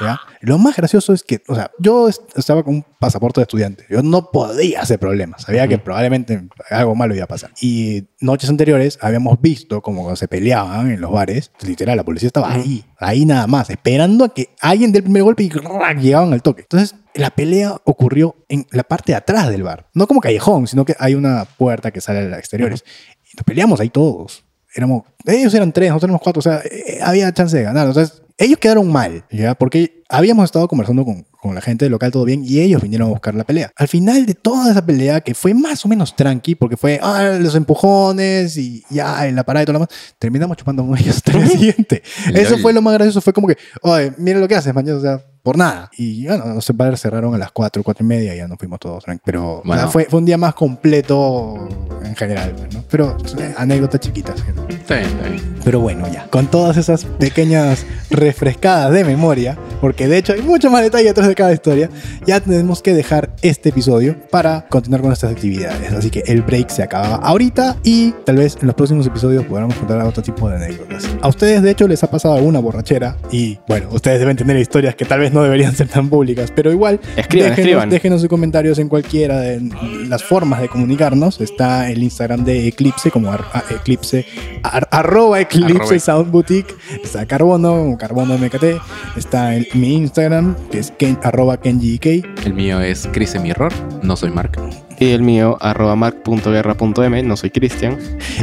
¿ya? 0.00 0.20
Lo 0.42 0.56
más 0.58 0.76
gracioso 0.76 1.12
es 1.12 1.24
que, 1.24 1.42
o 1.48 1.54
sea, 1.56 1.70
yo 1.80 2.08
est- 2.08 2.22
estaba 2.36 2.62
con 2.62 2.84
pasaporte 3.00 3.40
de 3.40 3.42
estudiante. 3.42 3.84
Yo 3.88 4.02
no 4.02 4.30
podía 4.30 4.82
hacer 4.82 5.00
problemas. 5.00 5.42
Sabía 5.42 5.66
que 5.66 5.76
Ujú. 5.76 5.84
probablemente 5.84 6.40
algo 6.70 6.94
malo 6.94 7.14
iba 7.14 7.24
a 7.24 7.26
pasar. 7.28 7.50
Y 7.60 8.04
noches 8.20 8.48
anteriores 8.50 8.98
habíamos 9.00 9.40
visto 9.40 9.80
como 9.82 10.02
cuando 10.02 10.16
se 10.16 10.28
peleaban 10.28 10.90
en 10.92 11.00
los 11.00 11.10
bares. 11.10 11.50
Literal, 11.66 11.96
la 11.96 12.04
policía 12.04 12.28
estaba 12.28 12.50
Ujú. 12.50 12.60
ahí, 12.60 12.84
ahí 12.98 13.24
nada 13.24 13.46
más, 13.48 13.70
esperando 13.70 14.26
a 14.26 14.34
que 14.34 14.50
alguien 14.60 14.92
dé 14.92 14.98
el 14.98 15.04
primer 15.04 15.22
golpe 15.24 15.42
y 15.42 15.48
¡rac! 15.48 15.98
llegaban 15.98 16.32
al 16.32 16.42
toque. 16.42 16.62
Entonces, 16.62 16.94
la 17.14 17.30
pelea 17.30 17.74
ocurrió 17.84 18.36
en 18.48 18.66
la 18.70 18.84
parte 18.84 19.12
de 19.12 19.16
atrás 19.16 19.48
del 19.48 19.62
bar. 19.64 19.88
No 19.94 20.06
como 20.06 20.20
callejón, 20.20 20.66
sino 20.68 20.84
que 20.84 20.94
hay 20.98 21.14
una 21.14 21.44
puerta 21.46 21.90
que 21.90 22.00
sale 22.00 22.20
a 22.20 22.22
los 22.22 22.38
exteriores. 22.38 22.84
Y 23.32 23.36
nos 23.36 23.44
peleamos 23.44 23.80
ahí 23.80 23.88
todos. 23.88 24.44
Éramos, 24.74 25.02
ellos 25.26 25.52
eran 25.54 25.72
tres, 25.72 25.88
nosotros 25.88 26.08
éramos 26.08 26.22
cuatro, 26.22 26.38
o 26.38 26.42
sea, 26.42 26.60
eh, 26.70 27.00
había 27.02 27.32
chance 27.32 27.56
de 27.56 27.62
ganar. 27.64 27.88
Entonces, 27.88 28.19
ellos 28.40 28.58
quedaron 28.58 28.90
mal, 28.90 29.22
¿ya? 29.30 29.54
Porque 29.54 30.02
habíamos 30.08 30.46
estado 30.46 30.66
conversando 30.66 31.04
con, 31.04 31.26
con 31.40 31.54
la 31.54 31.60
gente 31.60 31.84
del 31.84 31.92
local, 31.92 32.10
todo 32.10 32.24
bien, 32.24 32.42
y 32.42 32.60
ellos 32.60 32.80
vinieron 32.80 33.08
a 33.08 33.10
buscar 33.10 33.34
la 33.34 33.44
pelea. 33.44 33.70
Al 33.76 33.86
final 33.86 34.24
de 34.24 34.34
toda 34.34 34.70
esa 34.70 34.84
pelea, 34.84 35.20
que 35.20 35.34
fue 35.34 35.52
más 35.52 35.84
o 35.84 35.88
menos 35.88 36.16
tranqui, 36.16 36.54
porque 36.54 36.78
fue 36.78 36.98
ah, 37.02 37.36
los 37.38 37.54
empujones 37.54 38.56
y 38.56 38.82
ya, 38.88 39.28
en 39.28 39.36
la 39.36 39.44
parada 39.44 39.64
y 39.64 39.66
todo 39.66 39.74
lo 39.74 39.78
demás, 39.80 40.14
terminamos 40.18 40.56
chupando 40.56 40.86
con 40.86 40.96
ellos 40.98 41.16
hasta 41.16 41.32
el 41.32 41.48
siguiente. 41.50 42.02
Eso 42.34 42.56
fue 42.58 42.72
lo 42.72 42.80
más 42.80 42.94
gracioso, 42.94 43.20
fue 43.20 43.34
como 43.34 43.46
que, 43.46 43.58
oye, 43.82 44.12
mira 44.16 44.38
lo 44.38 44.48
que 44.48 44.54
haces, 44.54 44.74
mañana, 44.74 44.96
o 44.96 45.02
sea, 45.02 45.22
por 45.42 45.56
nada. 45.56 45.90
Y 45.96 46.26
bueno, 46.26 46.44
los 46.54 46.70
bares 46.76 47.00
cerraron 47.00 47.34
a 47.34 47.38
las 47.38 47.52
4, 47.52 47.82
4 47.82 48.04
y 48.04 48.06
media 48.08 48.34
y 48.34 48.38
ya 48.38 48.48
nos 48.48 48.58
fuimos 48.58 48.78
todos. 48.80 49.04
Pero 49.24 49.58
o 49.58 49.62
sea, 49.62 49.62
Bueno. 49.64 49.90
fue, 49.90 50.04
fue 50.06 50.18
un 50.18 50.26
día 50.26 50.38
más 50.38 50.54
completo 50.54 51.68
en 52.04 52.14
general, 52.16 52.54
pues, 52.56 52.74
¿no? 52.74 52.84
Pero 52.90 53.16
eh, 53.38 53.54
anécdotas 53.56 54.00
chiquitas. 54.00 54.36
Está 54.68 54.96
bien, 54.96 55.08
está 55.08 55.28
bien. 55.28 55.60
Pero 55.64 55.80
bueno, 55.80 56.06
ya. 56.12 56.26
Con 56.30 56.46
todas 56.46 56.76
esas 56.76 57.04
pequeñas 57.04 57.84
refrescadas 58.10 58.92
de 58.92 59.04
memoria, 59.04 59.58
porque 59.80 60.08
de 60.08 60.18
hecho 60.18 60.32
hay 60.32 60.42
mucho 60.42 60.70
más 60.70 60.82
detalle 60.82 61.06
detrás 61.06 61.28
de 61.28 61.34
cada 61.34 61.52
historia, 61.52 61.90
ya 62.26 62.40
tenemos 62.40 62.82
que 62.82 62.94
dejar 62.94 63.30
este 63.42 63.68
episodio 63.68 64.16
para 64.30 64.66
continuar 64.68 65.00
con 65.00 65.08
nuestras 65.10 65.32
actividades. 65.32 65.92
Así 65.92 66.10
que 66.10 66.22
el 66.26 66.42
break 66.42 66.70
se 66.70 66.82
acaba 66.82 67.16
ahorita 67.16 67.76
y 67.84 68.12
tal 68.24 68.36
vez 68.36 68.56
en 68.60 68.66
los 68.66 68.74
próximos 68.74 69.06
episodios 69.06 69.44
podamos 69.44 69.74
contar 69.76 70.00
otro 70.02 70.22
tipo 70.22 70.48
de 70.48 70.56
anécdotas. 70.56 71.08
A 71.20 71.28
ustedes, 71.28 71.62
de 71.62 71.70
hecho, 71.70 71.86
les 71.86 72.02
ha 72.02 72.10
pasado 72.10 72.34
alguna 72.34 72.58
borrachera 72.58 73.16
y 73.30 73.58
bueno, 73.68 73.88
ustedes 73.92 74.18
deben 74.18 74.36
tener 74.36 74.56
historias 74.56 74.94
que 74.94 75.04
tal 75.04 75.20
vez 75.20 75.29
no 75.32 75.42
deberían 75.42 75.74
ser 75.74 75.88
tan 75.88 76.08
públicas, 76.08 76.52
pero 76.54 76.70
igual 76.72 77.00
Escriban, 77.16 77.50
déjenos, 77.50 77.58
escriban. 77.58 77.90
déjenos 77.90 78.20
sus 78.20 78.28
comentarios 78.30 78.78
en 78.78 78.88
cualquiera 78.88 79.40
de 79.40 79.60
las 80.08 80.22
formas 80.22 80.60
de 80.60 80.68
comunicarnos. 80.68 81.40
Está 81.40 81.90
el 81.90 82.02
Instagram 82.02 82.44
de 82.44 82.66
Eclipse 82.68 83.10
como 83.10 83.30
ar- 83.32 83.44
a- 83.52 83.62
Eclipse, 83.70 84.26
ar- 84.62 84.88
arroba 84.90 85.40
Eclipse 85.40 85.74
Arroba. 85.82 85.98
Sound 85.98 86.30
Boutique. 86.30 86.74
Está 87.02 87.26
Carbono, 87.26 87.70
como 87.70 87.98
Carbono 87.98 88.34
MKT. 88.36 88.80
Está 89.16 89.54
el- 89.56 89.68
mi 89.74 89.94
Instagram, 89.94 90.54
que 90.70 90.78
es 90.78 90.90
ken, 90.92 91.18
arroba 91.22 91.60
KenjiK. 91.60 92.06
El 92.44 92.54
mío 92.54 92.80
es 92.80 93.08
Chris 93.12 93.38
Mirror, 93.40 93.72
no 94.02 94.16
soy 94.16 94.30
Mark. 94.30 94.58
Y 95.00 95.12
el 95.12 95.22
mío, 95.22 95.56
arroba 95.60 95.96
mark.guerra.m, 95.96 97.22
no 97.22 97.36
soy 97.36 97.48
Cristian. 97.50 97.96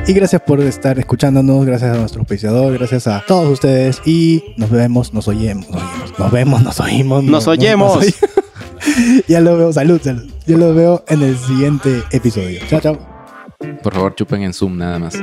Y 0.07 0.13
gracias 0.13 0.41
por 0.41 0.59
estar 0.59 0.97
escuchándonos, 0.97 1.65
gracias 1.67 1.95
a 1.95 1.99
nuestro 1.99 2.21
auspiciador, 2.21 2.73
gracias 2.73 3.05
a 3.07 3.23
todos 3.27 3.47
ustedes. 3.47 4.01
Y 4.05 4.43
nos 4.57 4.71
vemos, 4.71 5.13
nos 5.13 5.27
oyemos, 5.27 5.69
nos 5.69 5.81
oímos. 5.83 6.19
Nos 6.19 6.31
vemos, 6.31 6.63
nos 6.63 6.79
oímos. 6.79 7.23
¡Nos 7.23 7.47
oyemos! 7.47 7.95
oí- 7.97 8.15
ya 9.27 9.39
lo 9.39 9.55
veo, 9.55 9.71
salud, 9.71 10.01
salud. 10.03 10.29
Ya 10.47 10.57
lo 10.57 10.73
veo 10.73 11.05
en 11.07 11.21
el 11.21 11.37
siguiente 11.37 12.01
episodio. 12.11 12.59
Chao, 12.67 12.81
chao. 12.81 12.97
Por 13.83 13.93
favor, 13.93 14.15
chupen 14.15 14.41
en 14.41 14.53
Zoom 14.53 14.77
nada 14.77 14.97
más. 14.99 15.13